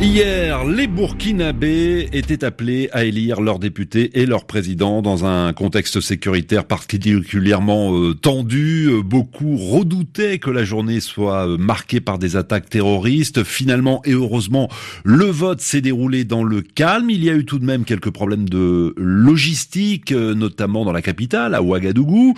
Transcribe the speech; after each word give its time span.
Hier, 0.00 0.64
les 0.64 0.86
Burkinabés 0.86 2.08
étaient 2.12 2.44
appelés 2.44 2.88
à 2.92 3.02
élire 3.02 3.40
leurs 3.40 3.58
députés 3.58 4.20
et 4.20 4.26
leurs 4.26 4.44
présidents 4.44 5.02
dans 5.02 5.26
un 5.26 5.52
contexte 5.52 6.00
sécuritaire 6.00 6.66
particulièrement 6.66 7.92
euh, 7.96 8.14
tendu. 8.14 8.90
Beaucoup 9.04 9.56
redoutaient 9.56 10.38
que 10.38 10.50
la 10.50 10.62
journée 10.62 11.00
soit 11.00 11.48
euh, 11.48 11.58
marquée 11.58 12.00
par 12.00 12.20
des 12.20 12.36
attaques 12.36 12.70
terroristes. 12.70 13.42
Finalement 13.42 14.00
et 14.04 14.12
heureusement, 14.12 14.68
le 15.02 15.24
vote 15.24 15.60
s'est 15.60 15.80
déroulé 15.80 16.22
dans 16.22 16.44
le 16.44 16.62
calme. 16.62 17.10
Il 17.10 17.24
y 17.24 17.28
a 17.28 17.34
eu 17.34 17.44
tout 17.44 17.58
de 17.58 17.64
même 17.64 17.84
quelques 17.84 18.10
problèmes 18.10 18.48
de 18.48 18.94
logistique, 18.96 20.12
euh, 20.12 20.32
notamment 20.32 20.84
dans 20.84 20.92
la 20.92 21.02
capitale, 21.02 21.56
à 21.56 21.62
Ouagadougou. 21.62 22.34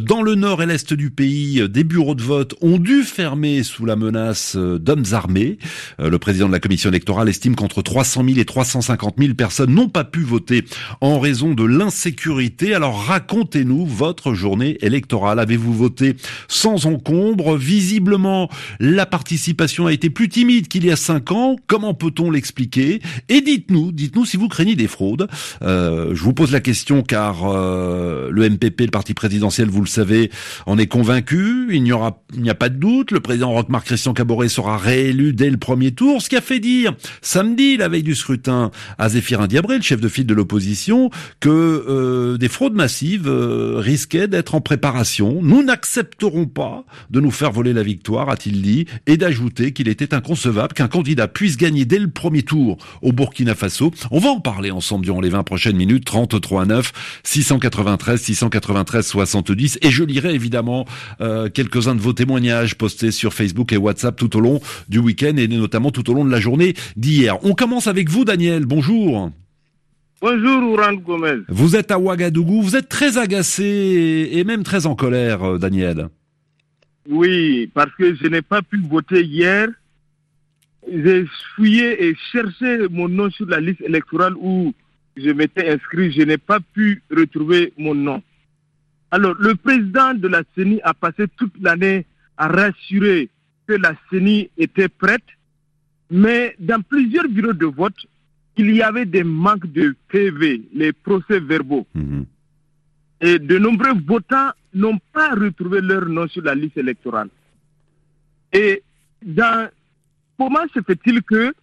Dans 0.00 0.22
le 0.22 0.36
nord 0.36 0.62
et 0.62 0.66
l'est 0.66 0.94
du 0.94 1.10
pays, 1.10 1.68
des 1.68 1.82
bureaux 1.82 2.14
de 2.14 2.22
vote 2.22 2.54
ont 2.60 2.78
dû 2.78 3.02
fermer 3.02 3.64
sous 3.64 3.84
la 3.84 3.96
menace 3.96 4.54
d'hommes 4.54 5.06
armés. 5.10 5.58
Le 5.98 6.16
président 6.18 6.46
de 6.46 6.52
la 6.52 6.60
commission 6.60 6.92
électorale 7.00 7.30
estime 7.30 7.56
qu'entre 7.56 7.80
300 7.80 8.24
000 8.26 8.38
et 8.38 8.44
350 8.44 9.14
000 9.18 9.32
personnes 9.32 9.74
n'ont 9.74 9.88
pas 9.88 10.04
pu 10.04 10.20
voter 10.20 10.66
en 11.00 11.18
raison 11.18 11.54
de 11.54 11.64
l'insécurité. 11.64 12.74
Alors 12.74 13.06
racontez-nous 13.06 13.86
votre 13.86 14.34
journée 14.34 14.76
électorale. 14.82 15.38
Avez-vous 15.38 15.72
voté 15.72 16.16
sans 16.46 16.84
encombre? 16.84 17.56
Visiblement, 17.56 18.50
la 18.80 19.06
participation 19.06 19.86
a 19.86 19.94
été 19.94 20.10
plus 20.10 20.28
timide 20.28 20.68
qu'il 20.68 20.84
y 20.84 20.90
a 20.90 20.96
cinq 20.96 21.32
ans. 21.32 21.56
Comment 21.66 21.94
peut-on 21.94 22.30
l'expliquer? 22.30 23.00
Et 23.30 23.40
dites-nous, 23.40 23.92
dites-nous 23.92 24.26
si 24.26 24.36
vous 24.36 24.48
craignez 24.48 24.76
des 24.76 24.86
fraudes. 24.86 25.26
Euh, 25.62 26.14
je 26.14 26.22
vous 26.22 26.34
pose 26.34 26.52
la 26.52 26.60
question 26.60 27.02
car 27.02 27.50
euh, 27.50 28.28
le 28.30 28.46
MPP, 28.46 28.82
le 28.82 28.86
parti 28.88 29.14
présidentiel, 29.14 29.70
vous 29.70 29.80
le 29.80 29.86
savez, 29.86 30.30
en 30.66 30.76
est 30.76 30.86
convaincu. 30.86 31.68
Il 31.70 31.82
n'y 31.82 31.92
aura, 31.92 32.22
il 32.34 32.42
n'y 32.42 32.50
a 32.50 32.54
pas 32.54 32.68
de 32.68 32.76
doute. 32.76 33.10
Le 33.10 33.20
président 33.20 33.52
Roch-Marc 33.52 33.86
Christian 33.86 34.12
Caboret 34.12 34.50
sera 34.50 34.76
réélu 34.76 35.32
dès 35.32 35.48
le 35.48 35.56
premier 35.56 35.92
tour, 35.92 36.20
ce 36.20 36.28
qui 36.28 36.36
a 36.36 36.42
fait 36.42 36.60
dire 36.60 36.89
samedi, 37.22 37.76
la 37.76 37.88
veille 37.88 38.02
du 38.02 38.14
scrutin, 38.14 38.70
à 38.98 39.08
Zéphirin 39.08 39.46
Diabré, 39.46 39.76
le 39.76 39.82
chef 39.82 40.00
de 40.00 40.08
file 40.08 40.26
de 40.26 40.34
l'opposition, 40.34 41.10
que 41.40 41.48
euh, 41.50 42.38
des 42.38 42.48
fraudes 42.48 42.74
massives 42.74 43.28
euh, 43.28 43.74
risquaient 43.78 44.28
d'être 44.28 44.54
en 44.54 44.60
préparation. 44.60 45.40
Nous 45.42 45.62
n'accepterons 45.62 46.46
pas 46.46 46.84
de 47.10 47.20
nous 47.20 47.30
faire 47.30 47.52
voler 47.52 47.72
la 47.72 47.82
victoire, 47.82 48.28
a-t-il 48.30 48.62
dit, 48.62 48.86
et 49.06 49.16
d'ajouter 49.16 49.72
qu'il 49.72 49.88
était 49.88 50.14
inconcevable 50.14 50.74
qu'un 50.74 50.88
candidat 50.88 51.28
puisse 51.28 51.56
gagner 51.56 51.84
dès 51.84 51.98
le 51.98 52.10
premier 52.10 52.42
tour 52.42 52.78
au 53.02 53.12
Burkina 53.12 53.54
Faso. 53.54 53.92
On 54.10 54.18
va 54.18 54.30
en 54.30 54.40
parler 54.40 54.70
ensemble 54.70 55.04
durant 55.04 55.20
les 55.20 55.30
20 55.30 55.42
prochaines 55.42 55.76
minutes, 55.76 56.04
33 56.04 56.66
9 56.66 56.92
693 57.22 58.20
693 58.20 59.06
70 59.06 59.78
et 59.82 59.90
je 59.90 60.04
lirai 60.04 60.34
évidemment 60.34 60.86
euh, 61.20 61.48
quelques-uns 61.48 61.94
de 61.94 62.00
vos 62.00 62.12
témoignages 62.12 62.76
postés 62.76 63.10
sur 63.10 63.34
Facebook 63.34 63.72
et 63.72 63.76
WhatsApp 63.76 64.16
tout 64.16 64.36
au 64.36 64.40
long 64.40 64.60
du 64.88 64.98
week-end 64.98 65.36
et 65.36 65.48
notamment 65.48 65.90
tout 65.90 66.08
au 66.10 66.14
long 66.14 66.24
de 66.24 66.30
la 66.30 66.40
journée 66.40 66.74
d'hier. 66.96 67.42
On 67.44 67.54
commence 67.54 67.86
avec 67.86 68.08
vous, 68.08 68.24
Daniel. 68.24 68.66
Bonjour. 68.66 69.30
Bonjour, 70.20 70.72
Oran 70.74 70.94
Gomez. 70.94 71.44
Vous 71.48 71.76
êtes 71.76 71.90
à 71.90 71.98
Ouagadougou. 71.98 72.60
Vous 72.60 72.76
êtes 72.76 72.90
très 72.90 73.16
agacé 73.16 74.28
et 74.32 74.44
même 74.44 74.64
très 74.64 74.84
en 74.84 74.94
colère, 74.94 75.42
euh, 75.42 75.58
Daniel. 75.58 76.08
Oui, 77.08 77.70
parce 77.72 77.94
que 77.96 78.14
je 78.14 78.26
n'ai 78.26 78.42
pas 78.42 78.60
pu 78.60 78.82
voter 78.88 79.24
hier. 79.24 79.68
J'ai 80.92 81.26
fouillé 81.54 82.04
et 82.04 82.16
cherché 82.32 82.86
mon 82.90 83.08
nom 83.08 83.30
sur 83.30 83.46
la 83.46 83.60
liste 83.60 83.80
électorale 83.80 84.34
où 84.36 84.74
je 85.16 85.30
m'étais 85.30 85.70
inscrit. 85.70 86.12
Je 86.12 86.22
n'ai 86.22 86.38
pas 86.38 86.60
pu 86.60 87.02
retrouver 87.10 87.72
mon 87.78 87.94
nom. 87.94 88.22
Alors, 89.10 89.34
le 89.38 89.54
président 89.54 90.12
de 90.12 90.28
la 90.28 90.42
CENI 90.54 90.80
a 90.82 90.92
passé 90.92 91.24
toute 91.36 91.54
l'année 91.60 92.04
à 92.36 92.48
rassurer 92.48 93.30
que 93.66 93.72
la 93.72 93.94
CENI 94.10 94.50
était 94.58 94.88
prête 94.88 95.24
mais 96.10 96.56
dans 96.58 96.82
plusieurs 96.82 97.28
bureaux 97.28 97.52
de 97.52 97.66
vote, 97.66 97.94
il 98.56 98.74
y 98.74 98.82
avait 98.82 99.06
des 99.06 99.24
manques 99.24 99.70
de 99.72 99.94
PV, 100.08 100.62
les 100.74 100.92
procès 100.92 101.40
verbaux. 101.40 101.86
Mhm. 101.94 102.26
Et 103.20 103.38
de 103.38 103.58
nombreux 103.58 103.94
votants 104.06 104.50
n'ont 104.74 104.98
pas 105.12 105.34
retrouvé 105.34 105.80
leur 105.80 106.06
nom 106.06 106.26
sur 106.28 106.42
la 106.42 106.54
liste 106.54 106.76
électorale. 106.76 107.28
Et 108.52 108.82
dans, 109.24 109.68
comment 110.38 110.66
se 110.74 110.80
fait-il 110.82 111.22
que 111.22 111.54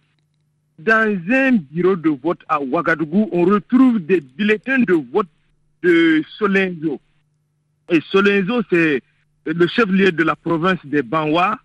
dans 0.78 1.18
un 1.30 1.52
bureau 1.70 1.96
de 1.96 2.10
vote 2.10 2.40
à 2.48 2.60
Ouagadougou, 2.60 3.28
on 3.32 3.44
retrouve 3.44 3.98
des 4.00 4.20
bulletins 4.20 4.78
de 4.78 4.94
vote 5.12 5.28
de 5.82 6.22
Solenzo? 6.38 7.00
Et 7.90 8.00
Solenzo, 8.10 8.62
c'est 8.70 9.02
le 9.44 9.66
chef-lieu 9.66 10.12
de 10.12 10.22
la 10.22 10.36
province 10.36 10.78
des 10.84 11.02
Banwa, 11.02 11.58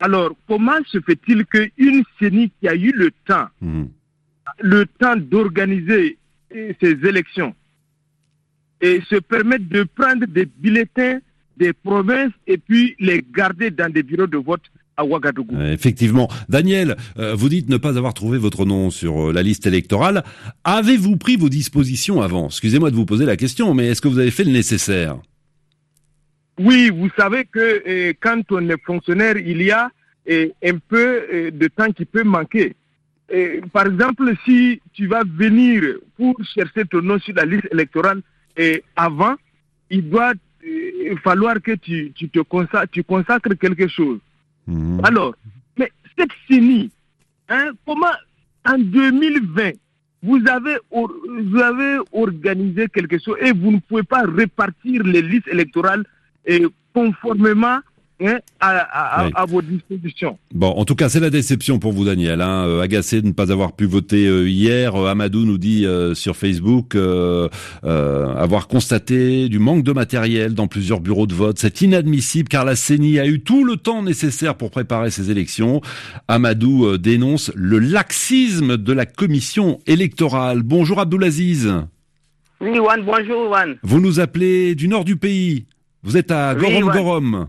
alors, 0.00 0.32
comment 0.48 0.82
se 0.86 1.00
fait-il 1.00 1.46
qu'une 1.46 2.02
CENI 2.18 2.50
qui 2.60 2.68
a 2.68 2.74
eu 2.74 2.92
le 2.92 3.10
temps, 3.26 3.46
mhm. 3.60 3.88
le 4.60 4.86
temps 4.86 5.16
d'organiser 5.16 6.18
ces 6.50 6.98
élections, 7.04 7.54
et 8.80 9.00
se 9.08 9.16
permette 9.16 9.68
de 9.68 9.84
prendre 9.84 10.26
des 10.26 10.46
bulletins 10.46 11.18
des 11.56 11.72
provinces 11.72 12.32
et 12.46 12.58
puis 12.58 12.96
les 12.98 13.24
garder 13.34 13.70
dans 13.70 13.90
des 13.90 14.02
bureaux 14.02 14.26
de 14.26 14.36
vote 14.36 14.62
à 14.96 15.04
Ouagadougou? 15.04 15.54
Euh, 15.56 15.72
effectivement. 15.72 16.28
Daniel, 16.48 16.96
euh, 17.18 17.34
vous 17.34 17.48
dites 17.48 17.68
ne 17.68 17.76
pas 17.76 17.96
avoir 17.96 18.14
trouvé 18.14 18.38
votre 18.38 18.64
nom 18.64 18.90
sur 18.90 19.28
euh, 19.28 19.32
la 19.32 19.42
liste 19.42 19.66
électorale. 19.66 20.24
Avez-vous 20.64 21.16
pris 21.16 21.36
vos 21.36 21.48
dispositions 21.48 22.22
avant? 22.22 22.46
Excusez-moi 22.46 22.90
de 22.90 22.96
vous 22.96 23.06
poser 23.06 23.24
la 23.24 23.36
question, 23.36 23.74
mais 23.74 23.86
est-ce 23.88 24.00
que 24.00 24.08
vous 24.08 24.18
avez 24.18 24.30
fait 24.30 24.44
le 24.44 24.52
nécessaire? 24.52 25.18
Oui, 26.58 26.90
vous 26.90 27.10
savez 27.16 27.44
que 27.44 27.82
euh, 27.86 28.12
quand 28.20 28.40
on 28.50 28.68
est 28.68 28.82
fonctionnaire, 28.84 29.36
il 29.36 29.62
y 29.62 29.70
a 29.70 29.90
euh, 30.30 30.48
un 30.64 30.78
peu 30.78 31.26
euh, 31.32 31.50
de 31.50 31.66
temps 31.68 31.90
qui 31.90 32.04
peut 32.04 32.24
manquer. 32.24 32.74
par 33.72 33.86
exemple, 33.86 34.32
si 34.44 34.80
tu 34.92 35.06
vas 35.08 35.22
venir 35.24 35.82
pour 36.16 36.36
chercher 36.54 36.84
ton 36.84 37.02
nom 37.02 37.18
sur 37.18 37.34
la 37.34 37.44
liste 37.44 37.68
électorale 37.72 38.20
avant, 38.94 39.34
il 39.90 40.08
doit 40.08 40.34
falloir 41.24 41.56
que 41.60 41.72
tu, 41.72 42.12
te 42.12 42.40
consacres, 42.40 42.90
tu 42.92 43.02
consacres 43.02 43.56
quelque 43.58 43.88
chose. 43.88 44.20
Mhm. 44.66 45.00
Alors, 45.02 45.34
mais 45.76 45.90
c'est 46.16 46.32
fini. 46.46 46.90
Hein, 47.48 47.72
comment 47.84 48.16
en 48.64 48.78
2020, 48.78 49.72
vous 50.22 50.40
avez, 50.46 50.76
vous 50.90 51.58
avez 51.58 51.98
organisé 52.12 52.88
quelque 52.88 53.18
chose 53.18 53.36
et 53.40 53.52
vous 53.52 53.72
ne 53.72 53.80
pouvez 53.80 54.04
pas 54.04 54.22
répartir 54.22 55.02
les 55.02 55.22
listes 55.22 55.48
électorales 55.48 56.04
et 56.46 56.64
conformément 56.94 57.78
hein, 58.20 58.38
à, 58.60 59.44
vos 59.46 59.60
dispositions. 59.60 60.38
Bon, 60.54 60.68
en 60.68 60.84
tout 60.84 60.94
cas, 60.94 61.08
c'est 61.08 61.20
la 61.20 61.30
déception 61.30 61.78
pour 61.78 61.92
vous, 61.92 62.04
Daniel. 62.04 62.40
Hein, 62.40 62.66
euh, 62.66 62.80
agacé 62.80 63.20
de 63.20 63.26
ne 63.26 63.32
pas 63.32 63.50
avoir 63.50 63.72
pu 63.72 63.86
voter 63.86 64.26
euh, 64.26 64.48
hier. 64.48 64.94
Euh, 64.94 65.08
Amadou 65.08 65.44
nous 65.44 65.58
dit 65.58 65.86
sur 66.14 66.36
Facebook 66.36 66.96
avoir 67.82 68.68
constaté 68.68 69.48
du 69.48 69.58
manque 69.58 69.82
de 69.82 69.92
matériel 69.92 70.54
dans 70.54 70.68
plusieurs 70.68 71.00
bureaux 71.00 71.26
de 71.26 71.34
vote. 71.34 71.58
C'est 71.58 71.80
inadmissible 71.80 72.48
car 72.48 72.64
la 72.64 72.76
CENI 72.76 73.18
a 73.18 73.26
eu 73.26 73.40
tout 73.40 73.64
le 73.64 73.76
temps 73.76 74.02
nécessaire 74.02 74.54
pour 74.54 74.70
préparer 74.70 75.10
ces 75.10 75.30
élections. 75.30 75.80
Amadou 76.28 76.96
dénonce 76.98 77.50
le 77.54 77.78
laxisme 77.78 78.76
de 78.76 78.92
la 78.92 79.06
commission 79.06 79.80
électorale. 79.86 80.62
Bonjour 80.62 81.00
Abdoulaziz. 81.00 81.72
Oui, 82.60 82.76
Juan, 82.76 83.02
bonjour 83.04 83.48
Juan. 83.48 83.76
Vous 83.82 84.00
nous 84.00 84.20
appelez 84.20 84.74
du 84.74 84.88
nord 84.88 85.04
du 85.04 85.16
pays. 85.16 85.66
Vous 86.04 86.18
êtes 86.18 86.30
à 86.30 86.54
Gorom 86.54 86.90
Gorom. 86.90 87.48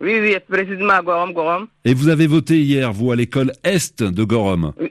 Oui, 0.00 0.18
oui, 0.20 0.36
précisément 0.48 0.94
à 0.94 1.02
Gorom 1.02 1.32
Gorom. 1.32 1.68
Et 1.84 1.94
vous 1.94 2.08
avez 2.08 2.26
voté 2.26 2.60
hier, 2.60 2.92
vous, 2.92 3.12
à 3.12 3.16
l'école 3.16 3.52
Est 3.62 4.02
de 4.02 4.24
Gorom. 4.24 4.72
Oui, 4.80 4.90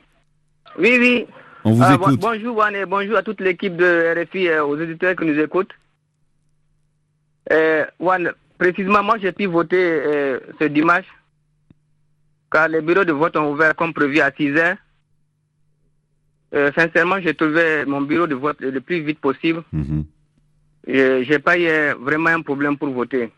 oui. 0.79 1.25
On 1.65 1.73
vous 1.73 1.83
ah, 1.83 1.95
écoute. 1.95 2.21
bonjour, 2.21 2.55
Juan, 2.55 2.73
et 2.73 2.85
bonjour 2.85 3.17
à 3.17 3.21
toute 3.21 3.41
l'équipe 3.41 3.75
de 3.75 4.15
RFI, 4.17 4.45
et 4.45 4.59
aux 4.59 4.79
éditeurs 4.79 5.17
qui 5.17 5.25
nous 5.25 5.37
écoutent. 5.37 5.73
Euh, 7.51 7.83
précisément, 8.57 9.03
moi, 9.03 9.17
j'ai 9.21 9.33
pu 9.33 9.47
voter 9.47 9.75
euh, 9.81 10.39
ce 10.61 10.65
dimanche, 10.65 11.05
car 12.49 12.69
les 12.69 12.79
bureaux 12.79 13.03
de 13.03 13.11
vote 13.11 13.35
ont 13.35 13.51
ouvert 13.51 13.75
comme 13.75 13.93
prévu 13.93 14.21
à 14.21 14.31
6 14.31 14.55
heures. 14.55 14.77
Euh, 16.55 16.71
sincèrement, 16.77 17.19
j'ai 17.19 17.33
trouvé 17.33 17.83
mon 17.85 17.99
bureau 17.99 18.27
de 18.27 18.35
vote 18.35 18.61
le 18.61 18.79
plus 18.79 19.01
vite 19.01 19.19
possible. 19.19 19.61
Mhm. 20.87 21.23
J'ai 21.23 21.39
pas 21.39 21.57
eu 21.57 21.93
vraiment 21.99 22.29
un 22.29 22.41
problème 22.41 22.77
pour 22.77 22.89
voter. 22.89 23.31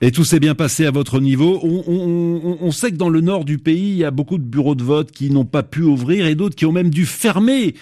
Et 0.00 0.12
tout 0.12 0.24
s'est 0.24 0.38
bien 0.38 0.54
passé 0.54 0.86
à 0.86 0.90
votre 0.90 1.20
niveau. 1.20 1.60
On, 1.62 2.70
sait 2.70 2.90
que 2.92 2.96
dans 2.96 3.08
le 3.08 3.20
nord 3.20 3.44
du 3.44 3.58
pays, 3.58 3.90
il 3.90 3.96
y 3.96 4.04
a 4.04 4.10
beaucoup 4.10 4.38
de 4.38 4.44
bureaux 4.44 4.74
de 4.74 4.82
vote 4.82 5.10
qui 5.10 5.30
n'ont 5.30 5.44
pas 5.44 5.62
pu 5.62 5.82
ouvrir 5.82 6.26
et 6.26 6.34
d'autres 6.34 6.54
qui 6.54 6.66
ont 6.66 6.72
même 6.72 6.90
dû 6.90 7.04
fermer 7.04 7.74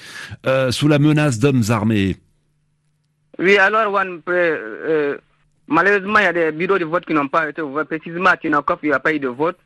euh, 0.47 0.71
sous 0.71 0.88
la 0.88 0.99
menace 0.99 1.38
d'hommes 1.38 1.62
armés. 1.69 2.17
Oui, 3.38 3.59
alors, 3.59 3.94
euh, 4.29 5.19
malheureusement, 5.67 6.19
il 6.19 6.25
y 6.25 6.27
a 6.27 6.32
des 6.32 6.53
bureaux 6.53 6.79
de 6.79 6.87
vote 6.87 7.05
qui 7.05 7.12
n'ont 7.12 7.29
pas 7.29 7.50
été 7.50 7.61
ouverts. 7.61 7.87
Précisément 7.87 8.31
à 8.31 8.37
Tinakov, 8.39 8.79
il 8.82 8.89
n'y 8.89 8.94
a 8.94 8.99
pas 8.99 9.12
eu 9.12 9.21
de 9.21 9.29
vote. 9.29 9.59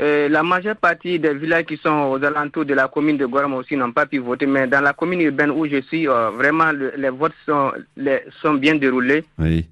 Euh, 0.00 0.28
la 0.28 0.42
majeure 0.42 0.76
partie 0.76 1.18
des 1.18 1.34
villages 1.34 1.64
qui 1.64 1.76
sont 1.76 2.10
aux 2.12 2.22
alentours 2.24 2.64
de 2.64 2.74
la 2.74 2.86
commune 2.88 3.16
de 3.16 3.26
Goram 3.26 3.54
aussi 3.54 3.76
n'ont 3.76 3.92
pas 3.92 4.06
pu 4.06 4.18
voter, 4.18 4.46
mais 4.46 4.66
dans 4.66 4.80
la 4.80 4.92
commune 4.92 5.20
urbaine 5.20 5.50
où 5.50 5.66
je 5.66 5.80
suis, 5.82 6.06
euh, 6.08 6.30
vraiment, 6.30 6.70
les 6.72 7.10
votes 7.10 7.32
sont, 7.44 7.72
sont 8.40 8.54
bien 8.54 8.76
déroulés. 8.76 9.24
Oui. 9.38 9.66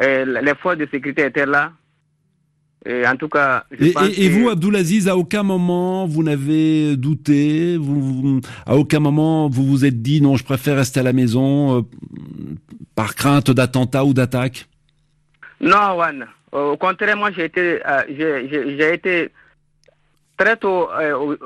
les 0.00 0.54
forces 0.60 0.78
de 0.78 0.88
sécurité 0.90 1.26
étaient 1.26 1.46
là. 1.46 1.72
Et 2.84 3.06
en 3.06 3.14
tout 3.14 3.28
cas, 3.28 3.64
et, 3.78 4.28
vous, 4.28 4.48
Abdoulaziz, 4.48 5.06
à 5.06 5.16
aucun 5.16 5.44
moment 5.44 6.04
vous 6.06 6.24
n'avez 6.24 6.96
douté, 6.96 7.76
vous, 7.76 8.40
à 8.66 8.76
aucun 8.76 8.98
moment 8.98 9.48
vous 9.48 9.64
vous 9.64 9.84
êtes 9.84 10.02
dit 10.02 10.20
non, 10.20 10.36
je 10.36 10.42
préfère 10.42 10.76
rester 10.76 10.98
à 10.98 11.04
la 11.04 11.12
maison 11.12 11.78
euh, 11.78 11.82
par 12.96 13.14
crainte 13.14 13.52
d'attentat 13.52 14.04
ou 14.04 14.14
d'attaque? 14.14 14.66
Non, 15.60 15.94
Juan. 15.94 16.26
Au 16.50 16.76
contraire, 16.76 17.16
moi 17.16 17.30
j'ai 17.30 17.44
été, 17.44 17.78
j'ai 18.18 18.94
été 18.94 19.30
très 20.36 20.56
tôt 20.56 20.88
euh, 20.90 21.36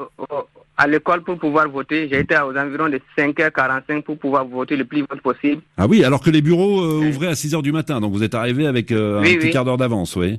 à 0.77 0.87
l'école 0.87 1.23
pour 1.23 1.38
pouvoir 1.38 1.69
voter. 1.69 2.09
J'ai 2.09 2.21
été 2.21 2.37
aux 2.37 2.56
environs 2.56 2.88
de 2.88 3.00
5h45 3.17 4.03
pour 4.03 4.19
pouvoir 4.19 4.47
voter 4.47 4.77
le 4.77 4.85
plus 4.85 5.00
vite 5.00 5.23
possible. 5.23 5.62
Ah 5.77 5.87
oui, 5.87 6.05
alors 6.05 6.23
que 6.23 6.31
les 6.31 6.43
bureaux 6.43 6.83
ouvraient 6.83 7.29
à 7.29 7.33
6h 7.33 7.62
du 7.62 7.73
matin, 7.73 8.00
donc 8.00 8.12
vous 8.12 8.23
êtes 8.23 8.35
arrivé 8.35 8.67
avec 8.67 8.93
un 8.93 9.23
petit 9.23 9.50
quart 9.50 9.65
d'heure 9.65 9.79
d'avance, 9.79 10.17
oui. 10.17 10.38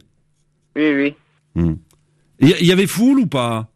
Oui, 0.75 0.93
oui. 0.93 1.15
Hmm. 1.55 1.75
Il 2.39 2.65
y, 2.65 2.71
avait 2.71 2.85
foule 2.85 3.19
ou 3.19 3.27
pas? 3.27 3.67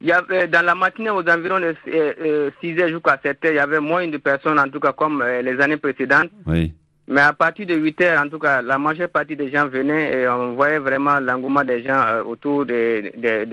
Il 0.00 0.08
y 0.08 0.12
avait, 0.12 0.48
dans 0.48 0.64
la 0.64 0.74
matinée, 0.74 1.10
aux 1.10 1.20
environs 1.20 1.60
de 1.60 1.74
6h 1.86 1.94
euh, 1.94 2.50
euh, 2.64 2.88
jusqu'à 2.88 3.20
7h, 3.22 3.50
il 3.50 3.56
y 3.56 3.58
avait 3.58 3.78
moins 3.78 4.08
de 4.08 4.16
personnes, 4.16 4.58
en 4.58 4.68
tout 4.68 4.80
cas 4.80 4.92
comme 4.92 5.20
euh, 5.20 5.42
les 5.42 5.60
années 5.60 5.76
précédentes. 5.76 6.30
Oui. 6.46 6.72
Mais 7.08 7.20
à 7.20 7.32
partir 7.32 7.66
de 7.66 7.74
8 7.74 8.00
heures, 8.02 8.24
en 8.24 8.28
tout 8.28 8.38
cas, 8.38 8.62
la 8.62 8.78
majeure 8.78 9.08
partie 9.08 9.34
des 9.34 9.50
gens 9.50 9.66
venaient 9.66 10.22
et 10.22 10.28
on 10.28 10.54
voyait 10.54 10.78
vraiment 10.78 11.18
l'engouement 11.18 11.64
des 11.64 11.82
gens 11.82 12.00
euh, 12.06 12.22
autour 12.22 12.64
des, 12.64 13.12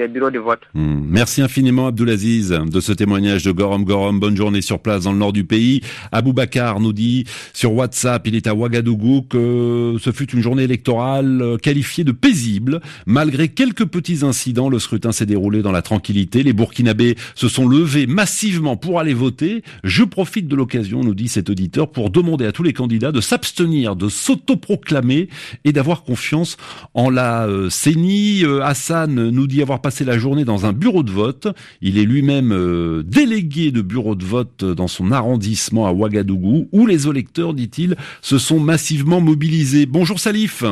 bureaux 0.10 0.30
de 0.30 0.38
vote. 0.38 0.62
Hmm. 0.76 1.02
Merci 1.10 1.42
infiniment, 1.42 1.88
Abdulaziz, 1.88 2.50
de 2.50 2.80
ce 2.80 2.92
témoignage 2.92 3.44
de 3.44 3.52
Gorom 3.52 3.84
Gorom. 3.84 4.20
Bonne 4.20 4.38
journée 4.38 4.62
sur 4.62 4.80
place 4.80 5.06
dans 5.06 5.14
le 5.14 5.18
nord 5.18 5.34
du 5.34 5.46
pays. 5.46 5.82
Abou 6.12 6.32
Bakar 6.32 6.80
nous 6.80 6.94
dit 6.94 7.26
sur 7.52 7.74
WhatsApp, 7.74 8.28
il 8.28 8.36
est 8.36 8.46
à 8.46 8.54
Ouagadougou, 8.54 9.24
que 9.24 9.96
ce 10.00 10.12
fut 10.12 10.30
une 10.32 10.44
journée 10.44 10.64
électorale 10.64 11.42
euh, 11.42 11.58
qualifiée 11.58 12.04
de 12.04 12.12
paisible. 12.12 12.80
Malgré 13.08 13.48
quelques 13.48 13.86
petits 13.86 14.24
incidents, 14.24 14.70
le 14.70 14.78
scrutin 14.78 15.12
s'est 15.12 15.26
déroulé 15.26 15.64
dans 15.64 15.72
la 15.72 15.82
tranquillité. 15.82 16.44
Les 16.44 16.54
Burkinabés 16.54 17.16
se 17.34 17.48
sont 17.48 17.68
levés 17.68 18.06
massivement 18.06 18.78
pour 18.78 19.00
aller 19.00 19.16
voter. 19.16 19.64
Je 19.84 20.04
profite 20.04 20.48
de 20.48 20.56
l'occasion, 20.56 21.04
nous 21.04 21.16
dit 21.16 21.28
cet 21.28 21.50
auditeur, 21.50 21.92
pour 21.92 22.12
demander 22.12 22.46
à 22.46 22.52
tous 22.52 22.64
les 22.64 22.74
candidats 22.74 23.12
de 23.12 23.22
de 23.40 24.10
s'autoproclamer 24.10 25.30
et 25.64 25.72
d'avoir 25.72 26.04
confiance 26.04 26.58
en 26.94 27.10
la 27.10 27.48
euh, 27.48 27.70
CENI. 27.70 28.44
Euh, 28.44 28.64
Hassan 28.64 29.30
nous 29.30 29.48
dit 29.48 29.62
avoir 29.62 29.82
passé 29.82 30.04
la 30.04 30.18
journée 30.18 30.46
dans 30.46 30.66
un 30.66 30.74
bureau 30.74 31.04
de 31.04 31.12
vote. 31.12 31.48
Il 31.82 31.98
est 31.98 32.06
lui-même 32.06 32.52
euh, 32.52 33.04
délégué 33.04 33.72
de 33.72 33.82
bureau 33.82 34.16
de 34.16 34.26
vote 34.26 34.64
dans 34.64 34.88
son 34.88 35.12
arrondissement 35.12 35.88
à 35.88 35.94
Ouagadougou, 35.94 36.68
où 36.72 36.86
les 36.86 37.08
électeurs, 37.08 37.54
dit-il, 37.54 37.96
se 38.22 38.38
sont 38.38 38.60
massivement 38.60 39.22
mobilisés. 39.22 39.86
Bonjour 39.86 40.20
Salif. 40.20 40.64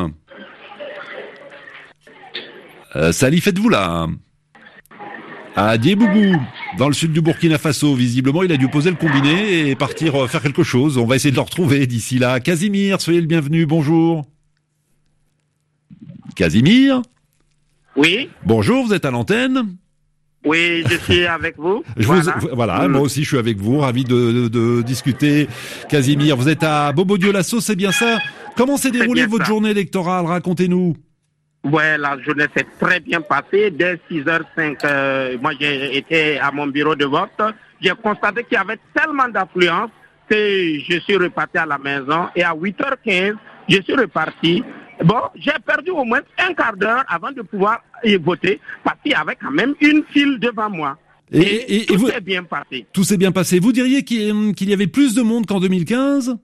Salif, 3.12 3.48
êtes-vous 3.48 3.69
là? 3.69 4.08
À 5.56 5.78
Diebougou, 5.78 6.36
dans 6.77 6.88
le 6.88 6.94
sud 6.94 7.12
du 7.12 7.21
Burkina 7.21 7.57
Faso. 7.57 7.95
Visiblement, 7.95 8.44
il 8.44 8.51
a 8.51 8.57
dû 8.57 8.68
poser 8.68 8.89
le 8.89 8.95
combiné 8.95 9.69
et 9.69 9.75
partir 9.75 10.15
euh, 10.15 10.27
faire 10.27 10.41
quelque 10.41 10.63
chose. 10.63 10.97
On 10.97 11.06
va 11.06 11.15
essayer 11.15 11.31
de 11.31 11.35
le 11.35 11.41
retrouver 11.41 11.88
d'ici 11.88 12.19
là. 12.19 12.39
Casimir, 12.39 13.01
soyez 13.01 13.21
le 13.21 13.27
bienvenu. 13.27 13.65
Bonjour. 13.65 14.25
Casimir 16.35 17.01
Oui. 17.95 18.29
Bonjour, 18.45 18.85
vous 18.85 18.94
êtes 18.94 19.06
à 19.06 19.12
l'antenne 19.12 19.77
oui, 20.45 20.83
je 20.89 20.95
suis 20.95 21.25
avec 21.25 21.57
vous. 21.57 21.83
voilà, 22.53 22.88
moi 22.88 23.01
aussi 23.01 23.23
je 23.23 23.27
suis 23.27 23.38
avec 23.38 23.57
vous, 23.57 23.80
ravi 23.80 24.06
de, 24.06 24.81
discuter. 24.81 25.50
Casimir, 25.89 26.38
vous 26.38 26.47
êtes 26.47 26.63
à 26.63 26.94
Bobo 26.94 27.18
Dioulasso, 27.18 27.59
c'est 27.59 27.75
bien 27.75 27.91
ça? 27.91 28.19
Comment 28.56 28.77
s'est 28.77 28.91
déroulée 28.91 29.25
votre 29.25 29.45
journée 29.45 29.71
électorale? 29.71 30.25
Racontez-nous. 30.25 30.95
Ouais, 31.72 31.98
la 31.98 32.18
journée 32.22 32.46
s'est 32.56 32.68
très 32.80 33.00
bien 33.00 33.22
passée. 33.22 33.72
Dès 33.72 34.00
6h05, 34.10 34.78
euh, 34.86 35.38
moi 35.42 35.52
j'ai 35.60 35.98
été 35.98 36.40
à 36.40 36.52
mon 36.52 36.68
bureau 36.68 36.96
de 36.96 37.06
vote. 37.06 37.42
J'ai 37.81 37.92
constaté 38.02 38.44
qu'il 38.44 38.54
y 38.54 38.58
avait 38.58 38.80
tellement 38.94 39.28
d'affluence 39.28 39.90
que 40.30 40.36
je 40.36 41.00
suis 41.00 41.18
reparti 41.18 41.58
à 41.58 41.66
la 41.66 41.78
maison. 41.78 42.28
Et 42.36 42.44
à 42.44 42.54
8h15, 42.54 43.36
je 43.68 43.81
suis 43.81 43.96
reparti. 43.96 44.64
Bon, 45.04 45.22
j'ai 45.36 45.52
perdu 45.66 45.92
au 45.92 46.04
moins 46.04 46.22
un 46.38 46.54
quart 46.54 46.75
d'heure 46.75 47.04
avant 47.08 47.31
de 47.31 47.42
pouvoir 47.42 47.81
y 48.04 48.16
voter 48.16 48.60
parce 48.84 48.98
qu'il 49.02 49.12
y 49.12 49.16
avait 49.16 49.36
quand 49.36 49.52
même 49.52 49.75
une 49.81 50.04
file 50.12 50.40
devant 50.40 50.69
moi. 50.69 50.98
Et, 51.31 51.86
tout 51.86 52.08
s'est 52.08 52.22
bien 52.22 52.44
passé. 52.44 52.86
Tout 52.94 53.04
s'est 53.04 53.18
bien 53.18 53.34
passé. 53.34 53.60
Vous 53.60 53.74
diriez 53.74 54.04
qu'il 54.04 54.69
y 54.69 54.74
avait 54.74 54.88
plus 54.88 55.14
de 55.14 55.22
monde 55.22 55.46
qu'en 55.46 55.60
2015 55.60 56.38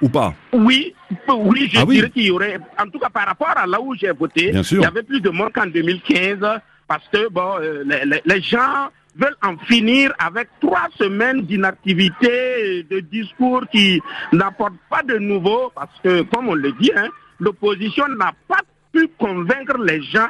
ou 0.00 0.08
pas? 0.08 0.34
Oui, 0.52 0.94
oui, 1.28 1.70
je 1.72 1.78
ah 1.80 1.84
dirais 1.84 2.10
qu'il 2.10 2.24
y 2.24 2.30
aurait, 2.30 2.58
en 2.78 2.88
tout 2.88 2.98
cas 2.98 3.08
par 3.08 3.26
rapport 3.26 3.54
à 3.56 3.66
là 3.66 3.80
où 3.80 3.94
j'ai 3.94 4.10
voté, 4.12 4.52
il 4.52 4.80
y 4.80 4.84
avait 4.84 5.02
plus 5.02 5.20
de 5.20 5.30
monde 5.30 5.52
qu'en 5.52 5.66
2015 5.66 6.38
parce 6.86 7.06
que 7.12 7.28
bon, 7.28 7.56
euh, 7.60 7.84
les, 8.24 8.42
gens 8.42 8.88
veulent 9.16 9.36
en 9.42 9.56
finir 9.66 10.12
avec 10.18 10.48
trois 10.60 10.88
semaines 10.98 11.42
d'inactivité, 11.42 12.84
de 12.90 13.00
discours 13.00 13.64
qui 13.72 14.00
n'apportent 14.32 14.74
pas 14.90 15.02
de 15.02 15.18
nouveau 15.18 15.72
parce 15.74 15.98
que, 16.02 16.22
comme 16.22 16.48
on 16.48 16.54
le 16.54 16.72
dit, 16.72 16.90
hein, 16.96 17.08
l'opposition 17.40 18.06
n'a 18.08 18.32
pas 18.48 18.60
pu 18.92 19.08
convaincre 19.18 19.78
les 19.78 20.02
gens 20.02 20.28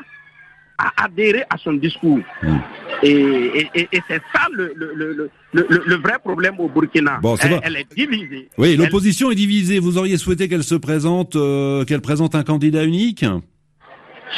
à 0.79 1.05
adhérer 1.05 1.45
à 1.51 1.57
son 1.59 1.75
discours. 1.75 2.21
Hmm. 2.43 2.59
Et, 3.03 3.69
c'est 4.09 4.23
ça 4.33 4.47
le, 4.53 5.97
vrai 5.97 6.19
problème 6.23 6.55
au 6.59 6.69
Burkina. 6.69 7.21
elle, 7.63 7.77
est 7.77 7.95
divisée. 7.95 8.49
Oui, 8.59 8.77
l'opposition 8.77 9.31
est 9.31 9.35
divisée. 9.35 9.79
Vous 9.79 9.99
auriez 9.99 10.17
souhaité 10.17 10.49
qu'elle 10.49 10.65
se 10.65 10.75
présente, 10.75 11.37
euh, 11.37 11.85
qu'elle 11.85 12.01
présente 12.01 12.35
un 12.35 12.43
candidat 12.43 12.85
unique 12.85 13.25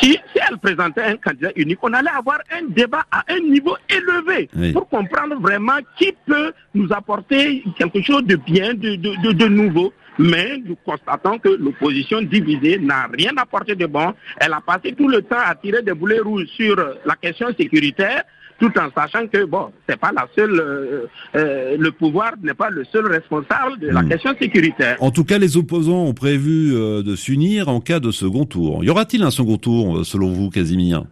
si, 0.02 0.18
elle 0.34 0.58
présentait 0.58 1.02
un 1.02 1.16
candidat 1.16 1.52
unique, 1.56 1.78
on 1.80 1.92
allait 1.92 2.10
avoir 2.10 2.38
un 2.50 2.66
débat 2.68 3.04
à 3.10 3.24
un 3.28 3.40
niveau 3.40 3.76
élevé 3.88 4.48
pour 4.72 4.88
comprendre 4.88 5.40
vraiment 5.40 5.78
qui 5.98 6.12
peut 6.26 6.52
nous 6.74 6.92
apporter 6.92 7.64
quelque 7.78 8.02
chose 8.02 8.24
de 8.24 8.36
bien, 8.36 8.74
de 8.74 9.48
nouveau. 9.48 9.92
Mais 10.18 10.58
nous 10.64 10.76
constatons 10.84 11.38
que 11.38 11.48
l'opposition 11.48 12.22
divisée 12.22 12.78
n'a 12.78 13.08
rien 13.12 13.32
apporté 13.36 13.74
de 13.74 13.86
bon. 13.86 14.14
Elle 14.38 14.52
a 14.52 14.60
passé 14.60 14.94
tout 14.96 15.08
le 15.08 15.22
temps 15.22 15.36
à 15.44 15.54
tirer 15.54 15.82
des 15.82 15.92
boulets 15.92 16.20
rouges 16.20 16.46
sur 16.56 16.76
la 16.76 17.16
question 17.16 17.48
sécuritaire 17.58 18.24
tout 18.58 18.72
en 18.78 18.90
sachant 18.94 19.26
que 19.26 19.44
bon, 19.44 19.70
c'est 19.88 19.98
pas 19.98 20.12
la 20.12 20.26
seule, 20.36 20.58
euh, 20.58 21.06
euh, 21.34 21.76
le 21.78 21.92
pouvoir 21.92 22.32
n'est 22.42 22.54
pas 22.54 22.70
le 22.70 22.84
seul 22.84 23.06
responsable 23.06 23.78
de 23.78 23.88
la 23.88 24.02
hmm. 24.02 24.08
question 24.08 24.34
sécuritaire. 24.40 24.96
En 25.00 25.10
tout 25.10 25.24
cas, 25.24 25.38
les 25.38 25.56
opposants 25.56 26.04
ont 26.04 26.14
prévu 26.14 26.74
euh, 26.74 27.02
de 27.02 27.16
s'unir 27.16 27.68
en 27.68 27.80
cas 27.80 28.00
de 28.00 28.10
second 28.10 28.46
tour. 28.46 28.84
Y 28.84 28.90
aura-t-il 28.90 29.22
un 29.22 29.30
second 29.30 29.58
tour, 29.58 30.04
selon 30.06 30.32
vous, 30.32 30.50
Casimir? 30.50 31.04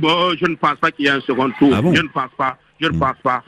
Bon, 0.00 0.34
je 0.36 0.46
ne 0.46 0.56
pense 0.56 0.76
pas 0.76 0.90
qu'il 0.90 1.04
y 1.04 1.08
ait 1.08 1.12
un 1.12 1.20
second 1.20 1.50
tour. 1.58 1.72
Ah 1.72 1.80
je 1.82 2.02
ne 2.02 2.08
pense 2.08 2.30
pas. 2.36 2.58
Je 2.80 2.86
ne 2.86 2.92
hmm. 2.92 2.98
pense 2.98 3.16
pas. 3.22 3.42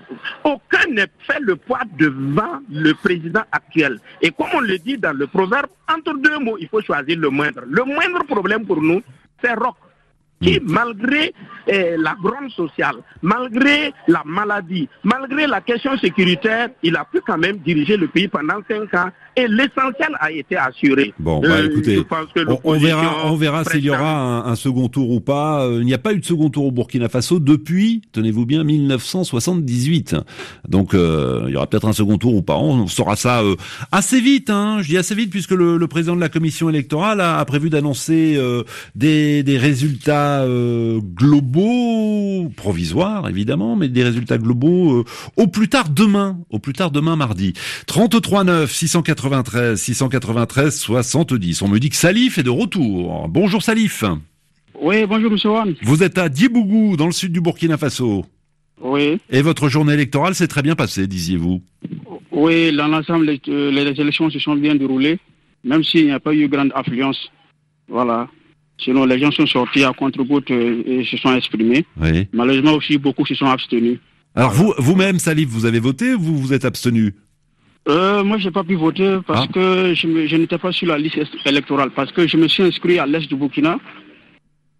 Aucun 0.44 0.90
n'est 0.90 1.06
fait 1.20 1.40
le 1.40 1.56
poids 1.56 1.82
devant 1.98 2.60
le 2.70 2.92
président 2.94 3.42
actuel. 3.52 3.98
Et 4.22 4.30
comme 4.30 4.48
on 4.54 4.60
le 4.60 4.78
dit 4.78 4.98
dans 4.98 5.16
le 5.16 5.26
proverbe, 5.26 5.68
entre 5.92 6.16
deux 6.18 6.38
mots, 6.38 6.56
il 6.60 6.68
faut 6.68 6.82
choisir 6.82 7.18
le 7.18 7.30
moindre. 7.30 7.62
Le 7.66 7.84
moindre 7.84 8.24
problème 8.26 8.66
pour 8.66 8.80
nous, 8.82 9.02
c'est 9.42 9.54
Rock 9.54 9.76
qui, 10.40 10.59
hmm. 10.59 10.70
malgré 10.70 11.35
eh, 11.66 11.97
la 11.99 12.16
grande 12.23 12.50
sociale, 12.50 12.97
malgré 13.23 13.92
la 14.09 14.23
maladie, 14.25 14.88
malgré 15.04 15.47
la 15.47 15.61
question 15.61 15.97
sécuritaire, 15.99 16.70
il 16.82 16.97
a 16.97 17.04
pu 17.04 17.20
quand 17.26 17.38
même 17.38 17.59
diriger 17.59 17.97
le 17.97 18.09
pays 18.09 18.28
pendant 18.28 18.61
cinq 18.68 18.92
ans 18.94 19.11
et 19.37 19.47
l'essentiel 19.47 20.16
a 20.18 20.32
été 20.32 20.56
assuré. 20.56 21.14
Bon, 21.18 21.40
bah, 21.40 21.49
euh, 21.50 21.66
écoutez, 21.66 22.02
on, 22.64 22.78
verra, 22.78 23.26
on 23.26 23.37
verra 23.37 23.64
s'il 23.64 23.85
y 23.85 23.90
aura 23.90 24.49
un, 24.49 24.56
second 24.56 24.88
tour 24.88 25.11
ou 25.11 25.20
pas. 25.20 25.64
Euh, 25.64 25.78
il 25.80 25.87
n'y 25.87 25.94
a 25.94 25.99
pas 25.99 26.12
eu 26.12 26.20
de 26.20 26.25
second 26.25 26.50
tour 26.50 26.66
au 26.66 26.73
Burkina 26.73 27.09
Faso 27.09 27.38
depuis, 27.38 28.02
tenez-vous 28.12 28.47
bien, 28.47 28.64
1978. 28.64 30.16
Donc, 30.68 30.94
euh, 30.94 31.44
il 31.47 31.52
y 31.52 31.56
aura 31.56 31.66
peut-être 31.66 31.87
un 31.87 31.92
second 31.92 32.18
tour 32.18 32.35
ou 32.35 32.42
pas. 32.42 32.56
On 32.56 32.87
saura 32.87 33.16
ça 33.16 33.42
assez 33.92 34.20
vite. 34.20 34.50
Hein. 34.50 34.78
Je 34.82 34.88
dis 34.88 34.99
assez 34.99 35.14
vite 35.14 35.30
puisque 35.30 35.52
le, 35.52 35.76
le 35.76 35.87
président 35.87 36.16
de 36.16 36.20
la 36.20 36.28
commission 36.28 36.68
électorale 36.68 37.20
a, 37.20 37.38
a 37.38 37.44
prévu 37.44 37.70
d'annoncer 37.70 38.38
des, 38.94 39.42
des 39.42 39.59
résultats 39.59 40.29
globaux, 41.14 42.49
provisoires 42.56 43.28
évidemment, 43.28 43.76
mais 43.76 43.88
des 43.88 44.04
résultats 44.04 44.38
globaux 44.38 45.04
au 45.37 45.46
plus 45.46 45.68
tard 45.68 45.88
demain, 45.88 46.38
au 46.50 46.58
plus 46.58 46.72
tard 46.72 46.90
demain 46.90 47.16
mardi. 47.16 47.54
33 47.87 48.44
9 48.44 48.72
680 48.72 49.76
693 49.76 49.80
693 49.80 50.75
70. 50.75 51.62
On 51.62 51.68
me 51.68 51.78
dit 51.78 51.90
que 51.90 51.96
Salif 51.96 52.38
est 52.38 52.42
de 52.42 52.50
retour. 52.50 53.28
Bonjour 53.28 53.62
Salif. 53.62 54.04
Oui, 54.80 55.04
bonjour 55.06 55.30
Monsieur 55.30 55.50
Wan. 55.50 55.75
Vous 55.82 56.02
êtes 56.02 56.16
à 56.18 56.28
Diebougou, 56.28 56.96
dans 56.96 57.06
le 57.06 57.12
sud 57.12 57.32
du 57.32 57.40
Burkina 57.40 57.76
Faso. 57.76 58.25
Oui. 58.80 59.18
Et 59.28 59.42
votre 59.42 59.68
journée 59.68 59.92
électorale 59.92 60.34
s'est 60.34 60.49
très 60.49 60.62
bien 60.62 60.75
passée, 60.75 61.06
disiez-vous 61.06 61.60
Oui, 62.30 62.75
dans 62.75 62.88
l'ensemble, 62.88 63.26
les, 63.26 63.40
euh, 63.49 63.94
élections 63.94 64.30
se 64.30 64.38
sont 64.38 64.56
bien 64.56 64.75
déroulées, 64.75 65.18
même 65.64 65.84
s'il 65.84 66.06
n'y 66.06 66.12
a 66.12 66.20
pas 66.20 66.32
eu 66.32 66.49
grande 66.49 66.72
affluence. 66.75 67.30
Voilà. 67.88 68.28
Sinon, 68.82 69.04
les 69.04 69.18
gens 69.18 69.30
sont 69.30 69.46
sortis 69.46 69.84
à 69.84 69.92
contre-goutte 69.92 70.50
et 70.50 71.04
se 71.04 71.16
sont 71.16 71.34
exprimés. 71.34 71.84
Malheureusement 72.32 72.72
aussi, 72.72 72.99
beaucoup 72.99 73.26
se 73.26 73.34
sont 73.34 73.46
abstenus. 73.46 73.99
Alors 74.34 74.52
vous, 74.52 74.72
vous-même, 74.78 75.18
Salif, 75.18 75.49
vous 75.49 75.66
avez 75.66 75.80
voté 75.80 76.14
ou 76.14 76.20
vous 76.20 76.38
vous 76.38 76.52
êtes 76.52 76.64
abstenu? 76.64 77.14
Euh, 77.88 78.22
moi, 78.22 78.38
j'ai 78.38 78.50
pas 78.50 78.62
pu 78.62 78.75
voter 78.75 79.18
parce 79.26 79.46
ah. 79.49 79.52
que 79.52 79.94
je, 79.94 80.26
je 80.26 80.37
n'étais 80.37 80.58
pas 80.58 80.70
sur 80.70 80.87
la 80.87 80.99
liste 80.99 81.18
électorale, 81.46 81.90
parce 81.96 82.12
que 82.12 82.28
je 82.28 82.37
me 82.37 82.46
suis 82.46 82.62
inscrit 82.62 82.99
à 82.99 83.06
l'est 83.06 83.26
du 83.26 83.37
Burkina. 83.37 83.78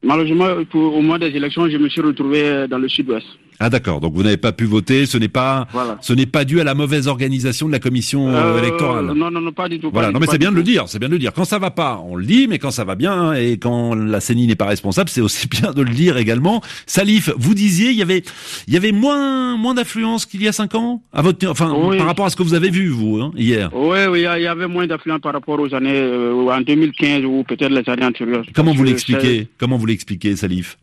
Malheureusement, 0.02 0.49
au 0.75 1.02
mois 1.02 1.19
des 1.19 1.28
élections, 1.28 1.69
je 1.69 1.76
me 1.76 1.88
suis 1.88 2.00
retrouvé 2.00 2.66
dans 2.69 2.78
le 2.78 2.88
sud-ouest. 2.88 3.26
Ah 3.62 3.69
d'accord, 3.69 4.00
donc 4.00 4.14
vous 4.14 4.23
n'avez 4.23 4.38
pas 4.38 4.52
pu 4.52 4.64
voter, 4.64 5.05
ce 5.05 5.19
n'est 5.19 5.29
pas 5.29 5.69
ce 6.00 6.14
n'est 6.14 6.25
pas 6.25 6.47
dû 6.47 6.62
à 6.62 6.64
la 6.64 6.75
mauvaise 6.75 7.09
organisation 7.09 7.67
de 7.67 7.73
la 7.73 7.79
commission 7.79 8.29
euh, 8.29 8.57
euh, 8.57 8.59
électorale. 8.59 9.05
Non 9.05 9.31
non 9.31 9.43
non 9.43 9.52
pas 9.52 9.69
du 9.69 9.79
tout. 9.79 9.90
Voilà, 9.93 10.11
non 10.11 10.19
mais 10.19 10.26
c'est 10.31 10.38
bien 10.38 10.50
de 10.50 10.57
le 10.57 10.62
dire, 10.62 10.85
c'est 10.88 10.99
bien 10.99 11.09
de 11.09 11.12
le 11.12 11.19
dire. 11.19 11.35
Quand 11.35 11.45
ça 11.45 11.59
va 11.59 11.71
pas, 11.71 12.02
on 12.02 12.17
le 12.17 12.25
dit, 12.25 12.47
mais 12.49 12.59
quand 12.59 12.71
ça 12.71 12.85
va 12.85 12.95
bien 12.95 13.35
et 13.35 13.59
quand 13.59 13.95
la 13.95 14.21
CENI 14.21 14.47
n'est 14.47 14.57
pas 14.57 14.64
responsable, 14.64 15.11
c'est 15.11 15.21
aussi 15.21 15.47
bien 15.61 15.73
de 15.73 15.83
le 15.83 15.90
dire 15.90 16.17
également. 16.17 16.62
Salif, 16.87 17.31
vous 17.37 17.55
disiez 17.55 17.90
il 17.90 17.97
y 17.97 18.02
avait 18.02 18.23
il 18.67 18.73
y 18.73 18.79
avait 18.79 18.93
moins 18.93 19.59
moins 19.59 19.75
d'affluence 19.75 20.25
qu'il 20.25 20.43
y 20.43 20.49
a 20.49 20.52
cinq 20.52 20.75
ans 20.75 21.02
à 21.12 21.21
votre 21.21 21.47
enfin 21.47 21.71
par 21.99 22.07
rapport 22.07 22.25
à 22.25 22.31
ce 22.31 22.37
que 22.37 22.43
vous 22.43 22.55
avez 22.55 22.71
vu 22.71 22.88
vous 22.88 23.21
hein, 23.21 23.31
hier. 23.37 23.71
Oui 23.75 23.99
oui, 24.11 24.21
il 24.21 24.43
y 24.43 24.47
avait 24.47 24.69
moins 24.69 24.87
d'affluence 24.87 25.21
par 25.21 25.35
rapport 25.35 25.61
aux 25.61 25.75
années 25.75 26.00
euh, 26.00 26.50
en 26.50 26.62
2015 26.62 27.25
ou 27.26 27.45
peut-être 27.45 27.73
les 27.73 27.87
années 27.93 28.07
antérieures. 28.07 28.45
Comment 28.55 28.73
vous 28.73 28.85
l'expliquez? 28.85 29.49
Comment 29.59 29.76
vous 29.76 29.87
l'expliquez 29.87 30.35
Salif? 30.35 30.79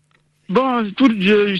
Bon, 0.49 0.89
tout, 0.95 1.11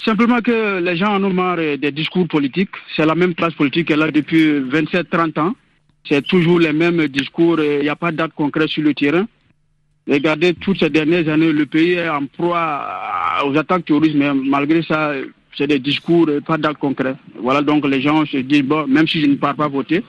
simplement 0.06 0.41
que 0.41 0.79
les 0.79 0.96
gens 0.96 1.15
en 1.15 1.24
ont 1.24 1.34
marre 1.34 1.58
des 1.58 1.91
discours 1.91 2.27
politiques. 2.27 2.70
C'est 2.96 3.06
la 3.06 3.15
même 3.15 3.36
classe 3.36 3.53
politique 3.53 3.89
qu'elle 3.89 4.01
a 4.01 4.12
depuis 4.12 4.62
27-30 4.62 5.39
ans. 5.39 5.56
C'est 6.08 6.25
toujours 6.25 6.60
les 6.60 6.72
mêmes 6.72 7.06
discours. 7.08 7.60
Il 7.60 7.82
n'y 7.82 7.89
a 7.89 7.98
pas 7.98 8.12
de 8.12 8.17
date 8.17 8.32
concrète 8.34 8.70
sur 8.70 8.84
le 8.84 8.94
terrain. 8.94 9.27
Regardez, 10.10 10.53
toutes 10.53 10.79
ces 10.79 10.89
dernières 10.89 11.27
années, 11.27 11.51
le 11.51 11.65
pays 11.65 11.94
est 11.94 12.08
en 12.08 12.25
proie 12.27 12.88
aux 13.46 13.58
attaques 13.58 13.84
terroristes, 13.84 14.15
mais 14.15 14.34
malgré 14.34 14.82
ça, 14.82 15.12
c'est 15.58 15.67
des 15.67 15.79
discours, 15.79 16.29
pas 16.46 16.56
de 16.56 16.62
date 16.62 16.77
concrète. 16.77 17.17
Voilà, 17.41 17.62
donc 17.62 17.86
les 17.86 18.00
gens 18.01 18.25
se 18.25 18.38
disent, 18.38 18.63
bon, 18.63 18.88
même 18.88 19.06
si 19.06 19.20
je 19.20 19.25
ne 19.25 19.36
pars 19.36 19.56
pas 19.56 19.67
voter, 19.67 20.01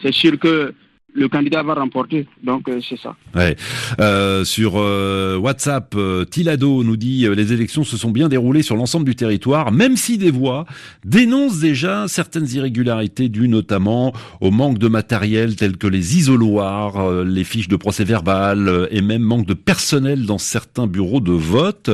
c'est 0.00 0.12
sûr 0.12 0.38
que 0.38 0.72
le 1.14 1.28
candidat 1.28 1.62
va 1.62 1.74
remporter. 1.74 2.26
Donc 2.42 2.68
euh, 2.68 2.80
c'est 2.86 2.98
ça. 2.98 3.16
Ouais. 3.34 3.56
Euh, 4.00 4.44
sur 4.44 4.74
euh, 4.76 5.36
WhatsApp, 5.36 5.94
euh, 5.96 6.24
Tilado 6.24 6.84
nous 6.84 6.96
dit 6.96 7.26
les 7.34 7.52
élections 7.52 7.84
se 7.84 7.96
sont 7.96 8.10
bien 8.10 8.28
déroulées 8.28 8.62
sur 8.62 8.76
l'ensemble 8.76 9.04
du 9.04 9.14
territoire, 9.14 9.72
même 9.72 9.96
si 9.96 10.18
des 10.18 10.30
voix 10.30 10.66
dénoncent 11.04 11.60
déjà 11.60 12.06
certaines 12.08 12.48
irrégularités 12.48 13.28
dues 13.28 13.48
notamment 13.48 14.12
au 14.40 14.50
manque 14.50 14.78
de 14.78 14.88
matériel 14.88 15.56
tel 15.56 15.76
que 15.76 15.86
les 15.86 16.16
isoloirs, 16.16 17.24
les 17.24 17.44
fiches 17.44 17.68
de 17.68 17.76
procès 17.76 18.04
verbal 18.04 18.88
et 18.90 19.00
même 19.00 19.22
manque 19.22 19.46
de 19.46 19.54
personnel 19.54 20.26
dans 20.26 20.38
certains 20.38 20.86
bureaux 20.86 21.20
de 21.20 21.32
vote. 21.32 21.90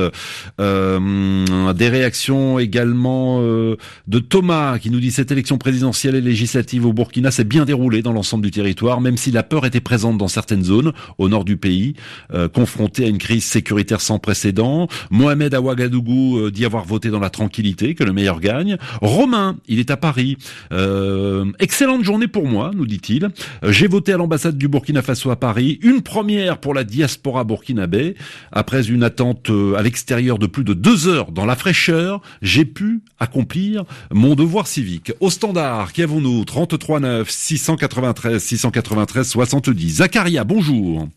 des 0.57 1.89
réactions 1.89 2.59
également 2.59 3.41
de 3.41 4.19
Thomas 4.19 4.79
qui 4.79 4.89
nous 4.89 4.99
dit 4.99 5.11
cette 5.11 5.31
élection 5.31 5.57
présidentielle 5.57 6.15
et 6.15 6.21
législative 6.21 6.85
au 6.85 6.93
Burkina 6.93 7.31
s'est 7.31 7.43
bien 7.43 7.65
déroulée 7.65 8.01
dans 8.01 8.13
l'ensemble 8.13 8.43
du 8.43 8.51
territoire 8.51 9.01
même 9.07 9.15
si 9.15 9.31
la 9.31 9.41
peur 9.41 9.65
était 9.65 9.79
présente 9.79 10.17
dans 10.17 10.27
certaines 10.27 10.65
zones 10.65 10.91
au 11.17 11.29
nord 11.29 11.45
du 11.45 11.55
pays, 11.55 11.93
euh, 12.33 12.49
confronté 12.49 13.05
à 13.05 13.07
une 13.07 13.19
crise 13.19 13.45
sécuritaire 13.45 14.01
sans 14.01 14.19
précédent. 14.19 14.89
Mohamed 15.11 15.53
à 15.53 15.61
Ouagadougou 15.61 16.39
euh, 16.39 16.51
dit 16.51 16.65
avoir 16.65 16.83
voté 16.83 17.09
dans 17.09 17.21
la 17.21 17.29
tranquillité, 17.29 17.95
que 17.95 18.03
le 18.03 18.11
meilleur 18.11 18.41
gagne. 18.41 18.75
Romain, 19.01 19.55
il 19.69 19.79
est 19.79 19.91
à 19.91 19.95
Paris. 19.95 20.35
Euh, 20.73 21.45
excellente 21.59 22.03
journée 22.03 22.27
pour 22.27 22.47
moi, 22.47 22.71
nous 22.75 22.85
dit-il. 22.85 23.29
J'ai 23.63 23.87
voté 23.87 24.11
à 24.11 24.17
l'ambassade 24.17 24.57
du 24.57 24.67
Burkina 24.67 25.01
Faso 25.01 25.31
à 25.31 25.37
Paris, 25.37 25.79
une 25.81 26.01
première 26.01 26.57
pour 26.57 26.73
la 26.73 26.83
diaspora 26.83 27.45
burkinabé. 27.45 28.15
Après 28.51 28.89
une 28.89 29.03
attente 29.03 29.49
à 29.77 29.81
l'extérieur 29.83 30.37
de 30.37 30.47
plus 30.47 30.65
de 30.65 30.73
deux 30.73 31.07
heures 31.07 31.31
dans 31.31 31.45
la 31.45 31.55
fraîcheur, 31.55 32.21
j'ai 32.41 32.65
pu 32.65 33.03
accomplir 33.21 33.85
mon 34.11 34.35
devoir 34.35 34.67
civique. 34.67 35.13
Au 35.21 35.29
standard, 35.29 35.93
qui 35.93 36.03
avons-nous 36.03 36.43
33 36.43 36.99
9 36.99 37.29
693 37.29 38.43
693 38.43 38.96
93 39.05 39.27
70. 39.27 39.89
Zacharia, 39.97 40.43
bonjour. 40.43 41.07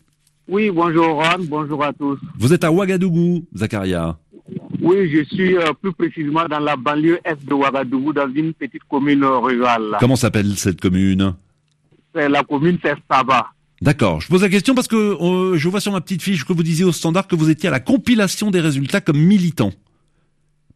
Oui, 0.47 0.69
bonjour 0.69 1.23
Ron, 1.23 1.43
bonjour 1.47 1.83
à 1.83 1.91
tous. 1.93 2.19
Vous 2.37 2.53
êtes 2.53 2.63
à 2.63 2.71
Ouagadougou, 2.71 3.45
Zacharia. 3.55 4.17
Oui, 4.81 5.09
je 5.11 5.23
suis 5.23 5.57
euh, 5.57 5.73
plus 5.81 5.93
précisément 5.93 6.45
dans 6.47 6.59
la 6.59 6.75
banlieue 6.75 7.19
est 7.23 7.43
de 7.43 7.53
Ouagadougou, 7.53 8.13
dans 8.13 8.31
une 8.31 8.53
petite 8.53 8.83
commune 8.89 9.23
rurale. 9.23 9.97
Comment 9.99 10.15
s'appelle 10.15 10.55
cette 10.57 10.79
commune? 10.79 11.33
La 12.13 12.43
commune, 12.43 12.77
c'est 12.83 12.95
Saba. 13.09 13.47
D'accord. 13.81 14.21
Je 14.21 14.27
pose 14.27 14.43
la 14.43 14.49
question 14.49 14.75
parce 14.75 14.87
que 14.87 14.95
euh, 14.95 15.57
je 15.57 15.69
vois 15.69 15.79
sur 15.79 15.91
ma 15.91 16.01
petite 16.01 16.21
fiche 16.21 16.45
que 16.45 16.53
vous 16.53 16.63
disiez 16.63 16.85
au 16.85 16.91
standard 16.91 17.27
que 17.27 17.35
vous 17.35 17.49
étiez 17.49 17.69
à 17.69 17.71
la 17.71 17.79
compilation 17.79 18.51
des 18.51 18.59
résultats 18.59 19.01
comme 19.01 19.17
militant 19.17 19.71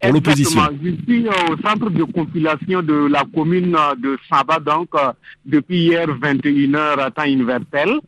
pour 0.02 0.12
l'opposition. 0.14 0.62
Je 0.84 0.92
suis 1.04 1.28
euh, 1.28 1.32
au 1.50 1.58
centre 1.58 1.90
de 1.90 2.04
compilation 2.04 2.82
de 2.82 3.08
la 3.08 3.24
commune 3.34 3.76
euh, 3.76 3.96
de 3.96 4.18
Saba, 4.30 4.60
donc 4.60 4.90
euh, 4.96 5.12
depuis 5.46 5.86
hier 5.86 6.08
21h 6.08 7.00
à 7.00 7.12
temps 7.12 7.26
universel. 7.26 8.00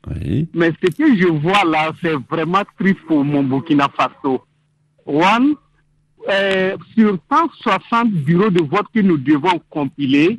Mais 0.53 0.71
ce 0.81 0.91
que 0.91 1.15
je 1.15 1.27
vois 1.27 1.63
là, 1.65 1.91
c'est 2.01 2.15
vraiment 2.29 2.63
triste 2.79 2.99
pour 3.07 3.23
mon 3.23 3.43
Burkina 3.43 3.89
Faso. 3.95 4.43
One, 5.05 5.55
sur 6.95 7.17
160 7.31 8.11
bureaux 8.11 8.49
de 8.49 8.61
vote 8.61 8.87
que 8.93 8.99
nous 8.99 9.17
devons 9.17 9.61
compiler, 9.69 10.37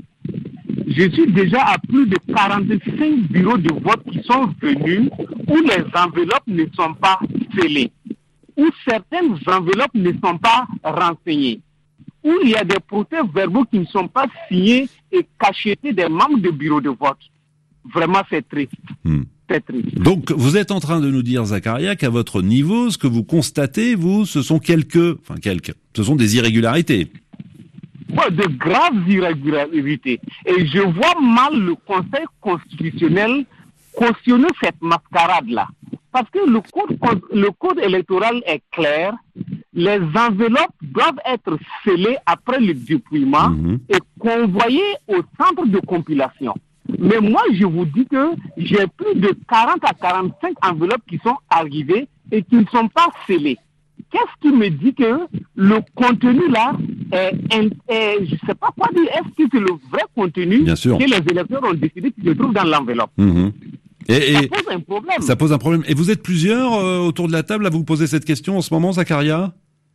je 0.87 1.11
suis 1.11 1.33
déjà 1.33 1.63
à 1.63 1.79
plus 1.79 2.07
de 2.07 2.17
45 2.35 3.29
bureaux 3.31 3.57
de 3.57 3.73
vote 3.73 4.03
qui 4.11 4.23
sont 4.25 4.53
venus 4.61 5.11
où 5.47 5.57
les 5.61 5.85
enveloppes 5.95 6.47
ne 6.47 6.65
sont 6.77 6.95
pas 6.95 7.19
scellées 7.57 7.91
où 8.59 8.69
certaines 8.87 9.39
enveloppes 9.47 9.95
ne 9.95 10.13
sont 10.13 10.37
pas 10.37 10.67
renseignées, 10.83 11.61
où 12.25 12.33
il 12.43 12.51
y 12.51 12.57
a 12.57 12.65
des 12.65 12.81
procès 12.81 13.17
verbaux 13.33 13.65
qui 13.65 13.79
ne 13.79 13.87
sont 13.87 14.09
pas 14.09 14.27
signés 14.49 14.89
et 15.13 15.27
cachetés 15.41 15.93
des 15.93 16.09
membres 16.09 16.41
de 16.41 16.51
bureau 16.51 16.81
de 16.81 16.91
vote. 16.91 17.19
Vraiment, 17.95 18.21
c'est 18.29 18.47
triste. 18.47 18.75
Hmm. 19.05 19.23
triste. 19.47 19.95
Donc, 19.95 20.33
vous 20.33 20.57
êtes 20.57 20.73
en 20.73 20.81
train 20.81 21.01
de 21.01 21.09
nous 21.09 21.23
dire, 21.23 21.45
Zacharia, 21.45 21.97
qu'à 21.97 22.11
votre 22.11 22.43
niveau, 22.43 22.91
ce 22.91 22.99
que 22.99 23.07
vous 23.07 23.23
constatez, 23.23 23.95
vous, 23.95 24.27
ce 24.27 24.43
sont 24.43 24.59
quelques, 24.59 25.19
enfin 25.21 25.37
quelques, 25.41 25.75
ce 25.97 26.03
sont 26.03 26.17
des 26.17 26.37
irrégularités. 26.37 27.11
de 28.09 28.47
graves 28.59 29.09
irrégularités. 29.09 30.21
Et 30.45 30.67
je 30.67 30.81
vois 30.81 31.15
mal 31.23 31.59
le 31.59 31.77
Conseil 31.77 32.27
constitutionnel 32.41 33.47
cautionner 33.95 34.49
cette 34.63 34.81
mascarade-là. 34.83 35.69
Parce 36.13 36.29
que 36.31 36.39
le 36.39 36.61
code, 36.61 36.99
le 37.33 37.51
code 37.51 37.79
électoral 37.81 38.43
est 38.47 38.63
clair. 38.73 39.15
Les 39.75 39.99
enveloppes 39.99 40.75
doivent 40.83 41.21
être 41.27 41.59
scellées 41.85 42.17
après 42.27 42.59
le 42.61 42.75
dépouillement 42.75 43.51
mhm. 43.51 43.79
et 43.89 43.99
convoyées 44.19 44.95
au 45.07 45.17
centre 45.39 45.67
de 45.67 45.79
compilation. 45.81 46.55
Mais 46.99 47.21
moi, 47.21 47.43
je 47.53 47.67
vous 47.67 47.85
dis 47.85 48.07
que 48.07 48.31
j'ai 48.57 48.87
plus 48.97 49.15
de 49.15 49.37
40 49.49 49.77
à 49.83 49.93
45 49.93 50.55
enveloppes 50.67 51.03
qui 51.09 51.19
sont 51.19 51.37
arrivées 51.51 52.09
et 52.33 52.43
qui 52.43 52.57
ne 52.57 52.65
sont 52.67 52.89
pas 52.89 53.09
scellées. 53.27 53.59
Qu'est-ce 54.11 54.41
qui 54.49 54.57
me 54.57 54.71
dit 54.71 54.95
que 54.95 55.27
le 55.55 55.81
contenu 55.95 56.49
là 56.49 56.73
est, 57.13 57.33
je 57.51 58.33
ne 58.33 58.39
sais 58.47 58.55
pas 58.55 58.71
quoi 58.77 58.89
dire, 58.95 59.05
est-ce 59.13 59.45
que 59.45 59.51
c'est 59.53 59.61
le 59.61 59.73
vrai 59.91 60.03
contenu 60.15 60.65
que 60.65 61.11
les 61.11 61.31
électeurs 61.31 61.63
ont 61.65 61.75
décidé 61.75 62.11
qui 62.13 62.23
se 62.25 62.31
trouve 62.31 62.55
dans 62.55 62.65
l'enveloppe? 62.65 63.11
Mhm. 63.19 63.53
Et, 64.09 64.35
ça 64.35 64.41
pose 64.49 64.75
un 64.75 64.81
problème. 64.81 65.21
Ça 65.21 65.37
pose 65.37 65.53
un 65.53 65.59
problème. 65.59 65.85
Et 65.87 65.95
vous 65.95 66.11
êtes 66.11 66.23
plusieurs 66.23 66.75
euh, 66.75 66.99
autour 66.99 67.27
de 67.29 67.33
la 67.33 67.43
table 67.43 67.67
à 67.67 67.71
vous 67.71 67.85
poser 67.85 68.07
cette 68.07 68.25
question 68.25 68.57
en 68.57 68.63
ce 68.63 68.73
moment, 68.73 68.93
Zacharia 68.93 69.53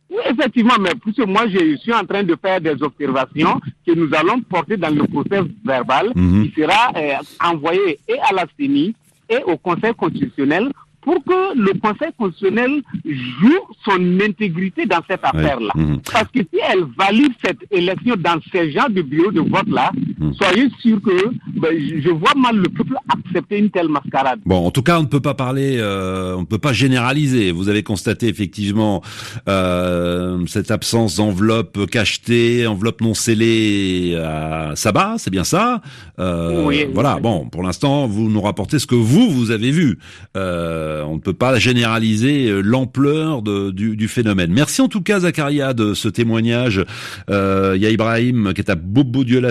Oui, 0.08 0.18
effectivement, 0.30 0.74
mais 0.80 0.94
plus 0.94 1.12
que 1.12 1.24
moi, 1.24 1.48
je 1.48 1.76
suis 1.76 1.92
en 1.92 2.04
train 2.04 2.22
de 2.22 2.36
faire 2.40 2.60
des 2.60 2.80
observations 2.82 3.60
que 3.86 3.92
nous 3.92 4.08
allons 4.14 4.40
porter 4.42 4.76
dans 4.76 4.90
le 4.94 5.02
procès 5.04 5.40
verbal 5.64 6.12
mhm. 6.14 6.44
qui 6.44 6.60
sera 6.60 6.92
euh, 6.96 7.14
envoyé 7.44 7.98
et 8.08 8.18
à 8.30 8.32
la 8.32 8.46
CENI 8.58 8.94
et 9.28 9.42
au 9.46 9.56
Conseil 9.56 9.94
constitutionnel 9.94 10.70
pour 11.04 11.22
que 11.24 11.56
le 11.56 11.78
Conseil 11.80 12.10
constitutionnel 12.18 12.82
joue 13.04 13.60
son 13.84 14.20
intégrité 14.20 14.86
dans 14.86 15.00
cette 15.08 15.20
affaire-là. 15.22 15.72
Mhm. 15.74 16.00
Parce 16.10 16.28
que 16.34 16.40
si 16.40 16.60
elle 16.70 16.84
valide 16.98 17.32
cette 17.44 17.58
élection 17.70 18.14
dans 18.16 18.40
ces 18.50 18.72
genres 18.72 18.90
de 18.90 19.02
bureaux 19.02 19.30
de 19.30 19.40
vote-là, 19.40 19.90
mhm. 20.18 20.34
soyez 20.34 20.68
sûr 20.80 21.00
que 21.02 21.30
ben, 21.60 21.70
je 22.02 22.10
vois 22.10 22.34
mal 22.36 22.56
le 22.56 22.68
peuple 22.68 22.96
accepter 23.12 23.58
une 23.58 23.70
telle 23.70 23.88
mascarade. 23.88 24.40
Bon, 24.46 24.66
en 24.66 24.70
tout 24.70 24.82
cas, 24.82 24.98
on 24.98 25.02
ne 25.02 25.08
peut 25.08 25.20
pas 25.20 25.34
parler, 25.34 25.76
euh, 25.78 26.34
on 26.36 26.40
ne 26.40 26.46
peut 26.46 26.58
pas 26.58 26.72
généraliser. 26.72 27.52
Vous 27.52 27.68
avez 27.68 27.82
constaté 27.82 28.28
effectivement 28.28 29.02
euh, 29.48 30.44
cette 30.46 30.70
absence 30.70 31.16
d'enveloppe 31.16 31.86
cachetée, 31.90 32.66
enveloppe 32.66 33.00
non 33.00 33.14
scellée 33.14 34.16
à 34.16 34.72
Sabat, 34.74 35.16
c'est 35.18 35.30
bien 35.30 35.44
ça 35.44 35.82
euh, 36.18 36.64
oui, 36.64 36.86
Voilà, 36.92 37.18
bon, 37.20 37.46
pour 37.46 37.62
l'instant, 37.62 38.06
vous 38.06 38.30
nous 38.30 38.40
rapportez 38.40 38.78
ce 38.78 38.86
que 38.86 38.94
vous, 38.94 39.30
vous 39.30 39.50
avez 39.50 39.70
vu. 39.70 39.98
Euh, 40.36 40.93
on 41.06 41.14
ne 41.14 41.20
peut 41.20 41.32
pas 41.34 41.58
généraliser 41.58 42.62
l'ampleur 42.62 43.42
du, 43.42 43.96
du, 43.96 44.08
phénomène. 44.08 44.52
Merci 44.52 44.80
en 44.80 44.88
tout 44.88 45.00
cas 45.00 45.20
Zacharia 45.20 45.72
de 45.74 45.94
ce 45.94 46.08
témoignage. 46.08 46.84
Il 47.28 47.80
y 47.80 47.86
a 47.86 47.90
Ibrahim 47.90 48.52
qui 48.54 48.60
est 48.60 48.70
à 48.70 48.74
Bobo 48.74 49.24
Dieu 49.24 49.42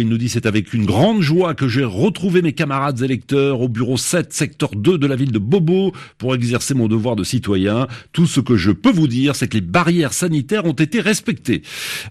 Il 0.00 0.08
nous 0.08 0.18
dit 0.18 0.28
c'est 0.28 0.46
avec 0.46 0.72
une 0.72 0.84
grande 0.84 1.20
joie 1.20 1.54
que 1.54 1.68
j'ai 1.68 1.84
retrouvé 1.84 2.42
mes 2.42 2.52
camarades 2.52 3.02
électeurs 3.02 3.60
au 3.60 3.68
bureau 3.68 3.96
7, 3.96 4.32
secteur 4.32 4.70
2 4.74 4.98
de 4.98 5.06
la 5.06 5.16
ville 5.16 5.32
de 5.32 5.38
Bobo 5.38 5.92
pour 6.18 6.34
exercer 6.34 6.74
mon 6.74 6.88
devoir 6.88 7.16
de 7.16 7.24
citoyen. 7.24 7.86
Tout 8.12 8.26
ce 8.26 8.40
que 8.40 8.56
je 8.56 8.70
peux 8.70 8.92
vous 8.92 9.08
dire, 9.08 9.36
c'est 9.36 9.48
que 9.48 9.54
les 9.54 9.60
barrières 9.60 10.12
sanitaires 10.12 10.64
ont 10.64 10.72
été 10.72 11.00
respectées. 11.00 11.62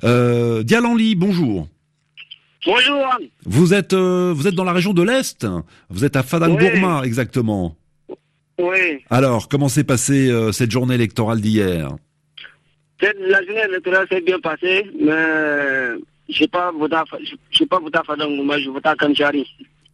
Euh, 0.03 0.63
Dialanli, 0.63 1.15
bonjour. 1.15 1.67
Bonjour. 2.65 3.05
Vous 3.45 3.73
êtes 3.73 3.93
euh, 3.93 4.33
vous 4.35 4.47
êtes 4.47 4.55
dans 4.55 4.65
la 4.65 4.73
région 4.73 4.93
de 4.93 5.01
l'Est. 5.01 5.47
Vous 5.89 6.03
êtes 6.03 6.15
à 6.15 6.23
Fadangourma 6.23 7.03
exactement. 7.05 7.75
Oui. 8.59 8.99
Alors, 9.09 9.47
comment 9.47 9.69
s'est 9.69 9.85
passée 9.85 10.29
euh, 10.29 10.51
cette 10.51 10.69
journée 10.69 10.95
électorale 10.95 11.39
d'hier? 11.39 11.95
La 13.01 13.41
journée 13.45 13.63
électorale 13.69 14.05
s'est 14.11 14.19
bien 14.21 14.39
passée, 14.39 14.85
mais 14.99 15.97
je 16.27 16.41
n'ai 16.41 16.47
pas 16.49 16.71
voté 16.71 16.95
à, 16.95 17.05
pas 17.05 17.79
voté 17.79 17.97
à 17.97 18.03
Fadangourma, 18.03 18.59
je 18.59 18.69
vote 18.69 18.85
à 18.85 18.95
Kanchari. 18.95 19.47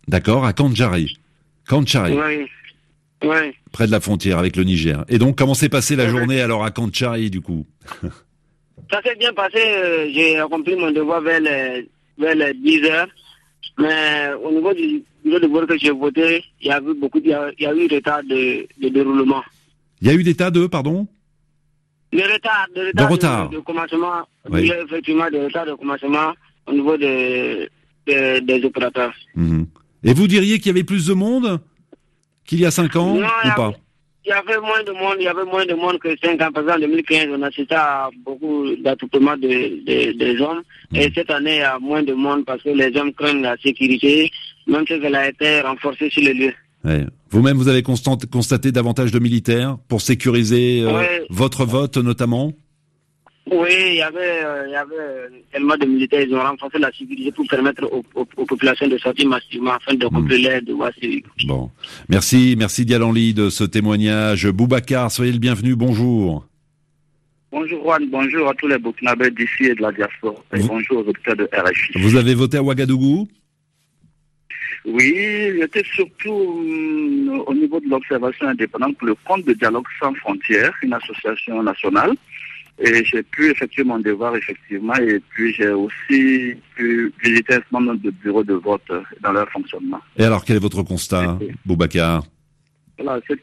D'accord, 0.07 0.45
à 0.45 0.53
Kanchari. 0.53 1.17
Kanchari. 1.69 2.13
Oui. 2.17 2.47
Oui. 3.23 3.53
Près 3.71 3.85
de 3.85 3.91
la 3.91 3.99
frontière 3.99 4.39
avec 4.39 4.55
le 4.55 4.63
Niger. 4.63 5.05
Et 5.09 5.19
donc, 5.19 5.37
comment 5.37 5.53
s'est 5.53 5.69
passée 5.69 5.95
la 5.95 6.07
journée 6.09 6.41
alors 6.41 6.65
à 6.65 6.71
Kanchari 6.71 7.29
du 7.29 7.41
coup? 7.41 7.65
Ça 8.91 9.01
s'est 9.03 9.15
bien 9.15 9.33
passé. 9.33 9.59
Euh, 9.59 10.09
j'ai 10.13 10.39
accompli 10.39 10.75
mon 10.75 10.91
devoir 10.91 11.21
vers 11.21 11.39
les, 11.39 11.87
vers 12.17 12.35
les 12.35 12.53
10 12.53 12.83
heures. 12.85 13.07
Mais 13.77 14.31
au 14.43 14.51
niveau 14.51 14.73
du 14.73 15.03
bureau 15.23 15.39
de 15.39 15.47
vote 15.47 15.67
que 15.67 15.77
j'ai 15.77 15.91
voté, 15.91 16.43
il 16.61 16.67
y 16.67 16.71
a 16.71 16.79
eu 16.79 16.93
beaucoup, 16.93 17.19
il 17.23 17.29
y 17.29 17.33
a, 17.33 17.73
eu 17.73 17.87
retard 17.93 18.23
de, 18.23 18.67
de, 18.81 18.89
déroulement. 18.89 19.43
Il 20.01 20.07
y 20.07 20.11
a 20.11 20.13
eu 20.13 20.23
des 20.23 20.35
tas 20.35 20.51
de, 20.51 20.67
pardon? 20.67 21.07
Le 22.13 22.21
retard, 22.21 22.67
de, 22.75 23.03
retard 23.03 23.49
de, 23.49 23.59
commencement. 23.59 24.27
Oui. 24.49 24.71
effectivement 24.71 25.29
des 25.29 25.43
retards 25.43 25.65
de 25.65 25.73
commencement 25.73 26.33
au 26.67 26.73
niveau 26.73 26.95
des, 26.97 27.69
des, 28.05 28.61
opérateurs. 28.63 29.13
Mhm. 29.35 29.67
Et 30.03 30.13
vous 30.13 30.27
diriez 30.27 30.59
qu'il 30.59 30.67
y 30.67 30.69
avait 30.69 30.83
plus 30.83 31.07
de 31.07 31.13
monde 31.13 31.59
qu'il 32.45 32.59
y 32.59 32.65
a 32.65 32.71
5 32.71 32.95
ans 32.95 33.17
ou 33.17 33.21
pas? 33.55 33.73
Il 34.25 34.29
y 34.29 34.31
avait 34.31 34.59
moins 34.59 34.83
de 34.83 34.91
monde, 34.91 35.15
il 35.19 35.25
y 35.25 35.27
avait 35.27 35.45
moins 35.45 35.65
de 35.65 35.73
monde 35.73 35.99
que 35.99 36.09
5 36.17 36.41
ans. 36.41 36.51
Par 36.51 36.63
exemple, 36.63 36.83
en 36.83 36.87
2015, 36.87 37.27
on 37.31 37.41
assisté 37.43 37.75
à 37.75 38.09
beaucoup 38.25 38.75
d'attroupements 38.77 39.37
de, 39.37 39.83
des 40.13 40.41
hommes. 40.41 40.63
Et 40.93 41.07
mm. 41.07 41.11
cette 41.13 41.31
année, 41.31 41.55
il 41.55 41.59
y 41.59 41.61
a 41.61 41.77
moins 41.79 42.03
de 42.03 42.13
monde 42.13 42.45
parce 42.45 42.63
que 42.63 42.69
les 42.69 42.95
hommes 42.97 43.13
craignent 43.13 43.41
la 43.41 43.55
sécurité, 43.57 44.31
même 44.67 44.85
si 44.87 44.93
elle 44.93 45.15
a 45.15 45.29
été 45.29 45.61
renforcée 45.61 46.09
sur 46.09 46.23
le 46.23 46.33
lieu. 46.33 46.53
Vous-même, 47.29 47.57
vous 47.57 47.67
avez 47.67 47.83
constaté 47.83 48.71
davantage 48.71 49.11
de 49.11 49.19
militaires 49.19 49.77
pour 49.87 50.01
sécuriser 50.01 50.83
euh, 50.83 51.03
votre 51.29 51.65
vote 51.65 51.97
notamment? 51.97 52.53
Oui, 53.51 53.69
il 53.89 53.95
y 53.97 54.01
avait, 54.01 54.43
euh, 54.43 54.63
il 54.67 54.71
y 54.71 54.75
avait 54.75 55.43
tellement 55.51 55.77
de 55.77 55.85
militaires, 55.85 56.21
ils 56.21 56.33
ont 56.33 56.41
renforcé 56.41 56.79
la 56.79 56.91
sécurité 56.91 57.31
pour 57.31 57.45
permettre 57.47 57.83
aux, 57.91 58.25
populations 58.45 58.87
de 58.87 58.97
sortir 58.97 59.27
massivement 59.27 59.73
afin 59.73 59.93
de 59.93 60.05
remplir 60.07 60.39
l'air 60.39 60.61
de 60.63 60.73
voie 60.73 60.91
civique. 60.93 61.25
Bon, 61.45 61.69
merci, 62.09 62.55
merci 62.57 62.85
Dialanli 62.85 63.35
de 63.35 63.49
ce 63.49 63.63
témoignage. 63.63 64.47
Boubacar, 64.47 65.11
soyez 65.11 65.31
le 65.31 65.37
bienvenu, 65.37 65.75
bonjour. 65.75 66.47
Bonjour 67.51 67.83
Juan, 67.83 68.09
bonjour 68.09 68.49
à 68.49 68.53
tous 68.55 68.67
les 68.67 68.79
Burkinabés 68.79 69.29
d'ici 69.29 69.65
et 69.65 69.75
de 69.75 69.81
la 69.81 69.91
diaspora. 69.91 70.35
Et 70.53 70.59
bonjour 70.63 70.97
aux 70.97 71.09
auditeurs 71.09 71.35
de 71.35 71.47
RFI. 71.53 71.99
Vous 71.99 72.15
avez 72.15 72.33
voté 72.33 72.57
à 72.57 72.63
Ouagadougou? 72.63 73.27
Oui, 74.85 75.15
j'étais 75.59 75.83
surtout 75.95 76.31
euh, 76.31 77.43
au 77.45 77.53
niveau 77.53 77.79
de 77.79 77.89
l'observation 77.89 78.47
indépendante 78.47 78.97
pour 78.97 79.07
le 79.07 79.15
compte 79.23 79.45
de 79.45 79.53
Dialogue 79.53 79.85
sans 79.99 80.13
frontières, 80.15 80.73
une 80.83 80.93
association 80.93 81.61
nationale. 81.63 82.11
Et 82.77 83.05
j'ai 83.05 83.23
pu 83.23 83.49
effectuer 83.51 83.83
mon 83.83 83.99
devoir, 83.99 84.35
effectivement, 84.35 84.95
et 84.95 85.21
puis 85.29 85.53
j'ai 85.53 85.69
aussi 85.69 86.55
pu 86.75 87.13
visiter 87.23 87.53
un 87.53 87.57
certain 87.57 87.79
nombre 87.79 88.01
de 88.01 88.11
bureaux 88.11 88.43
de 88.43 88.55
vote 88.55 88.91
dans 89.21 89.31
leur 89.31 89.49
fonctionnement. 89.49 90.01
Et 90.17 90.23
alors, 90.25 90.43
quel 90.43 90.57
est 90.57 90.59
votre 90.59 90.83
constat, 90.83 91.39
Boubacar? 91.65 92.23
Voilà, 92.97 93.19
ce 93.27 93.33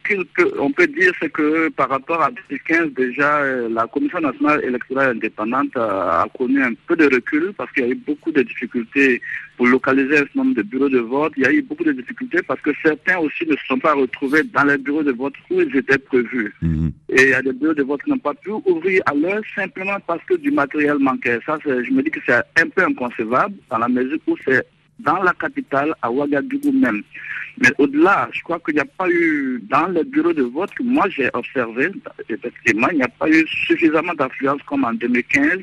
qu'on 0.59 0.73
peut 0.73 0.87
dire, 0.87 1.13
c'est 1.21 1.31
que 1.31 1.69
par 1.71 1.91
rapport 1.91 2.23
à 2.23 2.31
2015, 2.31 2.93
déjà, 2.95 3.39
euh, 3.39 3.69
la 3.69 3.87
Commission 3.87 4.21
nationale 4.21 4.65
électorale 4.65 5.17
indépendante 5.17 5.77
a, 5.77 6.27
connu 6.37 6.63
un 6.63 6.73
peu 6.87 6.97
de 6.97 7.05
recul 7.05 7.53
parce 7.57 7.71
qu'il 7.73 7.85
y 7.85 7.87
a 7.87 7.91
eu 7.91 7.95
beaucoup 7.95 8.33
de 8.33 8.43
difficultés 8.43 9.21
pour 9.59 9.67
localiser 9.67 10.15
un 10.15 10.19
certain 10.21 10.45
nombre 10.45 10.55
de 10.55 10.63
bureaux 10.63 10.89
de 10.89 11.01
vote. 11.01 11.35
Il 11.37 11.43
y 11.43 11.47
a 11.47 11.53
eu 11.53 11.61
beaucoup 11.61 11.85
de 11.85 11.93
difficultés 11.93 12.41
parce 12.47 12.61
que 12.63 12.71
certains 12.83 13.19
aussi 13.19 13.45
ne 13.47 13.53
se 13.53 13.67
sont 13.67 13.79
pas 13.79 13.93
retrouvés 13.93 14.43
dans 14.45 14.65
les 14.65 14.79
bureaux 14.79 15.03
de 15.03 15.13
vote 15.13 15.35
où 15.51 15.61
ils 15.61 15.77
étaient 15.77 15.99
prévus. 15.99 16.55
Mhm. 16.63 16.93
Et 17.11 17.23
il 17.23 17.29
y 17.29 17.35
a 17.35 17.43
des 17.43 17.53
bureaux 17.53 17.75
de 17.75 17.83
vote 17.83 18.03
qui 18.03 18.11
n'ont 18.11 18.19
pas 18.19 18.35
pu 18.35 18.51
ouvrir 18.51 19.03
à 19.05 19.15
l'heure 19.15 19.43
simplement 19.55 19.99
parce 20.07 20.25
que 20.25 20.35
du 20.35 20.51
matériel 20.51 20.99
manquait. 20.99 21.41
Ça, 21.45 21.59
je 21.65 21.91
me 21.91 22.03
dis 22.03 22.11
que 22.11 22.21
c'est 22.25 22.43
un 22.59 22.69
peu 22.75 22.85
inconcevable 22.85 23.55
dans 23.71 23.79
la 23.79 23.89
mesure 23.89 24.19
où 24.27 24.37
c'est 24.47 24.65
dans 24.99 25.23
la 25.23 25.33
capitale, 25.33 25.95
à 26.03 26.11
Ouagadougou 26.11 26.73
même. 26.73 27.03
Mais 27.59 27.71
au-delà, 27.79 28.29
je 28.33 28.43
crois 28.43 28.59
qu'il 28.61 28.75
n'y 28.75 28.81
a 28.81 28.85
pas 28.85 29.09
eu, 29.11 29.63
dans 29.69 29.87
les 29.89 30.05
bureaux 30.05 30.33
de 30.33 30.43
vote 30.43 30.71
que 30.75 30.83
moi 30.83 31.09
j'ai 31.11 31.29
observé, 31.35 31.91
effectivement, 32.29 32.89
il 32.91 32.97
n'y 32.97 33.03
a 33.03 33.09
pas 33.09 33.29
eu 33.29 33.47
suffisamment 33.67 34.15
d'affluence 34.15 34.63
comme 34.67 34.85
en 34.85 34.95
2015. 34.95 35.61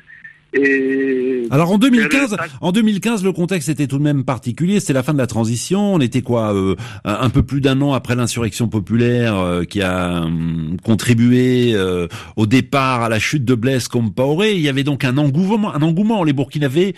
Et 0.51 1.47
Alors 1.51 1.71
en 1.71 1.77
2015, 1.77 2.35
en 2.61 2.71
2015, 2.71 3.23
le 3.23 3.31
contexte 3.31 3.69
était 3.69 3.85
tout 3.85 3.99
de 3.99 4.03
même 4.03 4.23
particulier. 4.23 4.79
C'était 4.79 4.93
la 4.93 5.03
fin 5.03 5.13
de 5.13 5.19
la 5.19 5.27
transition. 5.27 5.93
On 5.93 5.99
était 5.99 6.23
quoi, 6.23 6.55
euh, 6.55 6.75
un 7.05 7.29
peu 7.29 7.43
plus 7.43 7.61
d'un 7.61 7.79
an 7.81 7.93
après 7.93 8.15
l'insurrection 8.15 8.67
populaire 8.67 9.37
euh, 9.37 9.63
qui 9.63 9.83
a 9.83 10.23
hum, 10.23 10.77
contribué 10.83 11.73
euh, 11.75 12.07
au 12.35 12.47
départ 12.47 13.03
à 13.03 13.09
la 13.09 13.19
chute 13.19 13.45
de 13.45 13.53
Blaise 13.53 13.87
Compaoré. 13.87 14.53
Il 14.53 14.61
y 14.61 14.69
avait 14.69 14.83
donc 14.83 15.03
un 15.03 15.17
engouement, 15.17 15.73
un 15.73 15.83
engouement. 15.83 16.23
Les 16.23 16.33
Burkinabés 16.33 16.95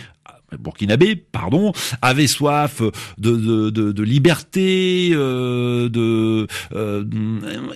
burkinabé, 0.60 1.16
pardon, 1.16 1.72
avait 2.02 2.28
soif 2.28 2.82
de, 3.18 3.70
de, 3.70 4.04
liberté, 4.04 5.12
euh, 5.14 5.90
de, 5.90 6.48
euh, 6.74 7.04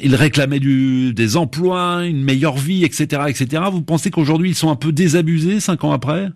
il 0.01 0.15
réclamait 0.15 0.59
du, 0.59 1.13
des 1.13 1.37
emplois, 1.37 2.05
une 2.05 2.23
meilleure 2.23 2.57
vie, 2.57 2.83
etc., 2.83 3.23
etc. 3.27 3.63
Vous 3.71 3.81
pensez 3.81 4.11
qu'aujourd'hui 4.11 4.49
ils 4.49 4.55
sont 4.55 4.69
un 4.69 4.75
peu 4.75 4.91
désabusés 4.91 5.59
cinq 5.59 5.83
ans 5.83 5.91
après? 5.91 6.29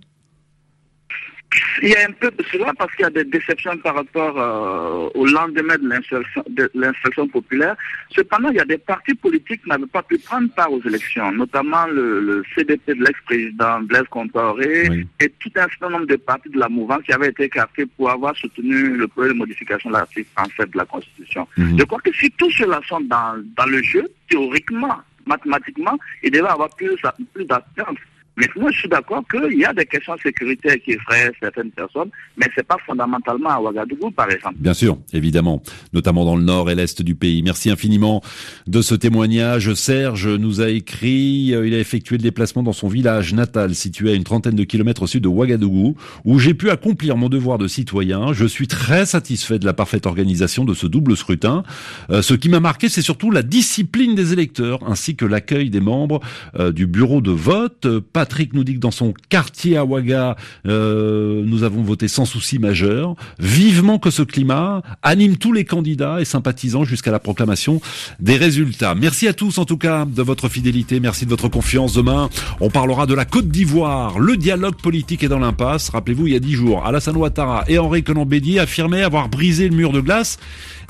Il 1.82 1.90
y 1.90 1.96
a 1.96 2.08
un 2.08 2.12
peu 2.12 2.30
de 2.32 2.44
cela 2.52 2.74
parce 2.78 2.94
qu'il 2.96 3.04
y 3.04 3.08
a 3.08 3.10
des 3.10 3.24
déceptions 3.24 3.76
par 3.78 3.96
rapport 3.96 4.40
euh, 4.40 5.10
au 5.16 5.26
lendemain 5.26 5.76
de 5.78 6.70
l'instruction 6.76 7.28
populaire. 7.28 7.76
Cependant, 8.12 8.50
il 8.50 8.58
y 8.58 8.60
a 8.60 8.66
des 8.66 8.78
partis 8.78 9.16
politiques 9.16 9.64
qui 9.64 9.70
n'avaient 9.70 9.86
pas 9.88 10.04
pu 10.04 10.18
prendre 10.20 10.50
part 10.54 10.72
aux 10.72 10.82
élections, 10.84 11.32
notamment 11.32 11.88
le, 11.88 12.44
CDP 12.56 12.94
de 12.94 13.04
l'ex-président 13.04 13.82
Blaise 13.82 14.08
Compaoré 14.10 14.90
et 15.20 15.30
tout 15.40 15.52
un 15.56 15.68
certain 15.68 15.90
nombre 15.90 16.08
de 16.08 16.16
partis 16.18 16.50
de 16.50 16.60
la 16.60 16.70
mouvance 16.70 17.02
qui 17.04 17.14
avaient 17.14 17.30
été 17.30 17.46
écartés 17.46 17.86
pour 17.86 18.10
avoir 18.10 18.36
soutenu 18.36 18.98
le 18.98 19.08
projet 19.08 19.30
de 19.30 19.34
modification 19.34 19.90
de 19.90 19.96
l'article 19.96 20.28
37 20.36 20.72
de 20.72 20.78
la 20.78 20.86
Constitution. 20.86 21.48
Mhm. 21.58 21.80
Je 21.80 21.84
crois 21.86 22.00
que 22.00 22.14
si 22.14 22.30
tous 22.32 22.52
ceux-là 22.52 22.82
sont 22.88 23.02
dans, 23.02 23.44
dans 23.58 23.66
le 23.66 23.82
jeu, 23.82 24.08
théoriquement, 24.30 24.98
mathématiquement, 25.26 25.98
il 26.24 26.32
devrait 26.32 26.52
avoir 26.52 26.70
plus, 26.76 26.96
plus 27.34 27.46
d'attente 27.46 27.98
mais 28.40 28.48
moi, 28.56 28.72
je 28.72 28.80
suis 28.80 28.90
d'accord 28.90 29.22
qu'il 29.30 29.60
y 29.60 29.66
a 29.66 29.74
des 29.74 29.86
questions 29.86 30.16
sécuritaires 30.24 30.78
qui 30.84 30.92
effraient 30.92 31.32
certaines 31.42 31.72
personnes, 31.72 32.10
mais 32.38 32.48
c'est 32.56 32.66
pas 32.66 32.78
fondamentalement 32.86 33.50
à 33.50 33.60
Ouagadougou, 33.60 34.12
par 34.12 34.32
exemple. 34.32 34.56
Bien 34.60 34.74
sûr, 34.74 34.98
évidemment, 35.12 35.62
notamment 35.92 36.24
dans 36.24 36.38
le 36.38 36.44
nord 36.44 36.70
et 36.70 36.76
l'est 36.76 37.02
du 37.02 37.16
pays. 37.16 37.44
Merci 37.44 37.70
infiniment 37.70 38.22
de 38.66 38.82
ce 38.82 38.96
témoignage. 38.96 39.74
Serge 39.74 40.28
nous 40.28 40.62
a 40.62 40.70
écrit, 40.70 41.54
euh, 41.54 41.68
il 41.68 41.74
a 41.74 41.80
effectué 41.80 42.16
le 42.16 42.24
déplacement 42.24 42.64
dans 42.64 42.72
son 42.72 42.88
village 42.88 43.34
natal, 43.34 43.76
situé 43.76 44.12
à 44.12 44.14
une 44.14 44.24
trentaine 44.24 44.56
de 44.56 44.64
kilomètres 44.64 45.04
au 45.04 45.08
sud 45.08 45.24
de 45.24 45.28
Ouagadougou, 45.28 45.98
où 46.24 46.40
j'ai 46.40 46.54
pu 46.54 46.70
accomplir 46.70 47.18
mon 47.18 47.28
devoir 47.28 47.58
de 47.58 47.68
citoyen. 47.68 48.32
Je 48.32 48.46
suis 48.46 48.68
très 48.68 49.06
satisfait 49.06 49.60
de 49.60 49.66
la 49.66 49.74
parfaite 49.74 50.06
organisation 50.06 50.64
de 50.64 50.74
ce 50.74 50.88
double 50.88 51.18
scrutin. 51.18 51.64
Euh, 52.10 52.22
ce 52.22 52.34
qui 52.34 52.48
m'a 52.48 52.62
marqué, 52.62 52.88
c'est 52.88 53.02
surtout 53.02 53.32
la 53.32 53.44
discipline 53.44 54.16
des 54.16 54.32
électeurs, 54.32 54.80
ainsi 54.88 55.18
que 55.18 55.26
l'accueil 55.26 55.70
des 55.70 55.82
membres 55.82 56.22
euh, 56.58 56.72
du 56.72 56.88
bureau 56.88 57.20
de 57.20 57.32
vote. 57.32 57.88
Pas 58.14 58.26
Patrick 58.30 58.54
nous 58.54 58.64
dit 58.64 58.76
que 58.76 58.80
dans 58.80 58.92
son 58.92 59.16
quartier 59.30 59.76
à 59.76 59.84
Ouaga, 59.84 60.36
euh, 60.68 61.42
nous 61.48 61.64
avons 61.64 61.82
voté 61.82 62.08
sans 62.08 62.26
souci 62.26 62.60
majeur. 62.60 63.16
Vivement 63.40 63.98
que 63.98 64.12
ce 64.12 64.22
climat 64.22 64.84
anime 65.02 65.38
tous 65.38 65.52
les 65.52 65.66
candidats 65.66 66.22
et 66.22 66.26
sympathisants 66.26 66.84
jusqu'à 66.84 67.10
la 67.10 67.18
proclamation 67.18 67.82
des 68.20 68.38
résultats. 68.38 68.94
Merci 68.94 69.28
à 69.28 69.34
tous 69.34 69.58
en 69.58 69.66
tout 69.66 69.78
cas 69.78 70.06
de 70.06 70.22
votre 70.22 70.48
fidélité, 70.48 71.00
merci 71.00 71.26
de 71.26 71.32
votre 71.32 71.48
confiance. 71.48 71.94
Demain, 71.96 72.30
on 72.60 72.70
parlera 72.70 73.08
de 73.08 73.16
la 73.16 73.26
Côte 73.26 73.48
d'Ivoire. 73.48 74.20
Le 74.20 74.38
dialogue 74.38 74.76
politique 74.76 75.24
est 75.24 75.28
dans 75.28 75.40
l'impasse. 75.40 75.90
Rappelez-vous, 75.90 76.28
il 76.28 76.34
y 76.34 76.36
a 76.36 76.40
dix 76.40 76.54
jours, 76.54 76.86
Alassane 76.86 77.18
Ouattara 77.18 77.64
et 77.68 77.80
Henri 77.80 78.04
Conan 78.04 78.28
affirmaient 78.60 79.02
avoir 79.02 79.28
brisé 79.28 79.68
le 79.68 79.76
mur 79.76 79.92
de 79.92 80.02
glace. 80.02 80.38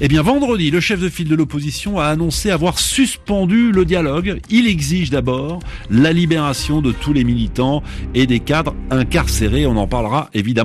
Eh 0.02 0.08
bien, 0.08 0.21
vendredi, 0.21 0.71
le 0.71 0.80
chef 0.80 1.02
de 1.02 1.10
file 1.10 1.28
de 1.28 1.36
l'opposition 1.36 1.99
a 1.99 2.06
annoncé 2.06 2.52
avoir 2.52 2.80
suspendu 2.80 3.73
le 3.73 3.84
dialogue. 3.84 4.39
Il 4.49 4.65
exige 4.65 5.10
d'abord 5.10 5.60
la 5.89 6.13
libération 6.13 6.82
de 6.82 6.93
tous 6.93 7.12
militants 7.23 7.84
et 8.13 8.27
des 8.27 8.39
cadres 8.39 8.75
incarcérés. 8.91 9.65
On 9.65 9.77
en 9.77 9.88
parlera 9.88 10.29
évidemment 10.34 10.60